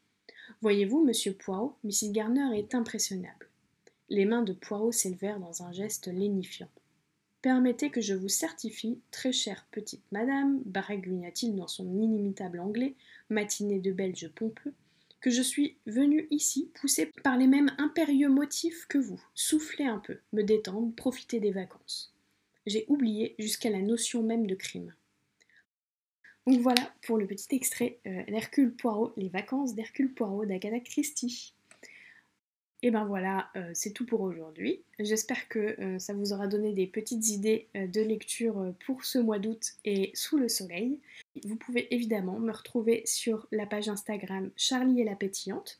Voyez-vous, 0.61 1.03
monsieur 1.03 1.33
Poirot, 1.33 1.75
Mrs. 1.83 2.11
Gardner 2.11 2.59
est 2.59 2.75
impressionnable. 2.75 3.49
Les 4.09 4.25
mains 4.25 4.43
de 4.43 4.53
Poirot 4.53 4.91
s'élevèrent 4.91 5.39
dans 5.39 5.63
un 5.63 5.71
geste 5.71 6.07
lénifiant. 6.07 6.69
Permettez 7.41 7.89
que 7.89 8.01
je 8.01 8.13
vous 8.13 8.27
certifie, 8.27 8.99
très 9.09 9.31
chère 9.31 9.65
petite 9.71 10.03
madame, 10.11 10.61
baragouina-t-il 10.65 11.55
dans 11.55 11.67
son 11.67 11.87
inimitable 11.99 12.59
anglais, 12.59 12.95
matiné 13.29 13.79
de 13.79 13.91
belge 13.91 14.29
pompeux, 14.35 14.73
que 15.21 15.29
je 15.29 15.41
suis 15.41 15.77
venu 15.85 16.27
ici 16.29 16.71
poussé 16.75 17.11
par 17.23 17.37
les 17.37 17.47
mêmes 17.47 17.71
impérieux 17.77 18.29
motifs 18.29 18.85
que 18.87 18.97
vous, 18.97 19.21
souffler 19.33 19.85
un 19.85 19.99
peu, 19.99 20.19
me 20.33 20.43
détendre, 20.43 20.93
profiter 20.95 21.39
des 21.39 21.51
vacances. 21.51 22.13
J'ai 22.65 22.85
oublié 22.87 23.35
jusqu'à 23.39 23.69
la 23.69 23.81
notion 23.81 24.23
même 24.23 24.47
de 24.47 24.55
crime. 24.55 24.93
Donc 26.45 26.59
voilà 26.59 26.93
pour 27.01 27.17
le 27.17 27.25
petit 27.25 27.55
extrait 27.55 27.99
euh, 28.05 28.23
d'Hercule 28.25 28.75
Poirot, 28.75 29.13
les 29.17 29.29
vacances 29.29 29.73
d'Hercule 29.73 30.13
Poirot 30.13 30.45
d'Agatha 30.45 30.79
Christie. 30.79 31.54
Et 32.81 32.91
ben 32.91 33.05
voilà, 33.05 33.49
euh, 33.55 33.71
c'est 33.73 33.93
tout 33.93 34.05
pour 34.05 34.21
aujourd'hui. 34.21 34.83
J'espère 34.99 35.47
que 35.47 35.79
euh, 35.81 35.97
ça 35.97 36.13
vous 36.13 36.33
aura 36.33 36.47
donné 36.47 36.73
des 36.73 36.87
petites 36.87 37.29
idées 37.29 37.67
euh, 37.75 37.87
de 37.87 38.01
lecture 38.01 38.73
pour 38.85 39.05
ce 39.05 39.17
mois 39.17 39.39
d'août 39.39 39.73
et 39.85 40.11
sous 40.13 40.37
le 40.37 40.49
soleil. 40.49 40.99
Vous 41.43 41.55
pouvez 41.55 41.93
évidemment 41.93 42.37
me 42.37 42.51
retrouver 42.51 43.01
sur 43.05 43.47
la 43.51 43.65
page 43.65 43.89
Instagram 43.89 44.51
Charlie 44.55 45.01
et 45.01 45.05
la 45.05 45.15
pétillante 45.15 45.79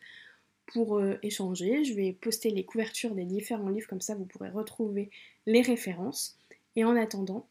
pour 0.67 0.99
échanger. 1.21 1.83
Je 1.83 1.93
vais 1.93 2.11
poster 2.11 2.49
les 2.49 2.65
couvertures 2.65 3.13
des 3.13 3.25
différents 3.25 3.69
livres, 3.69 3.87
comme 3.87 4.01
ça 4.01 4.15
vous 4.15 4.25
pourrez 4.25 4.49
retrouver 4.49 5.11
les 5.45 5.61
références. 5.61 6.39
Et 6.75 6.83
en 6.83 6.95
attendant, 6.95 7.47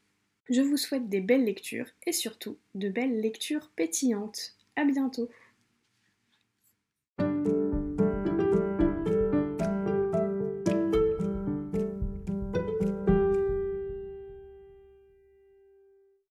je 0.51 0.61
vous 0.61 0.77
souhaite 0.77 1.09
des 1.09 1.21
belles 1.21 1.45
lectures 1.45 1.87
et 2.07 2.13
surtout 2.13 2.59
de 2.75 2.89
belles 2.89 3.21
lectures 3.21 3.71
pétillantes. 3.77 4.57
A 4.77 4.85
bientôt 4.85 5.31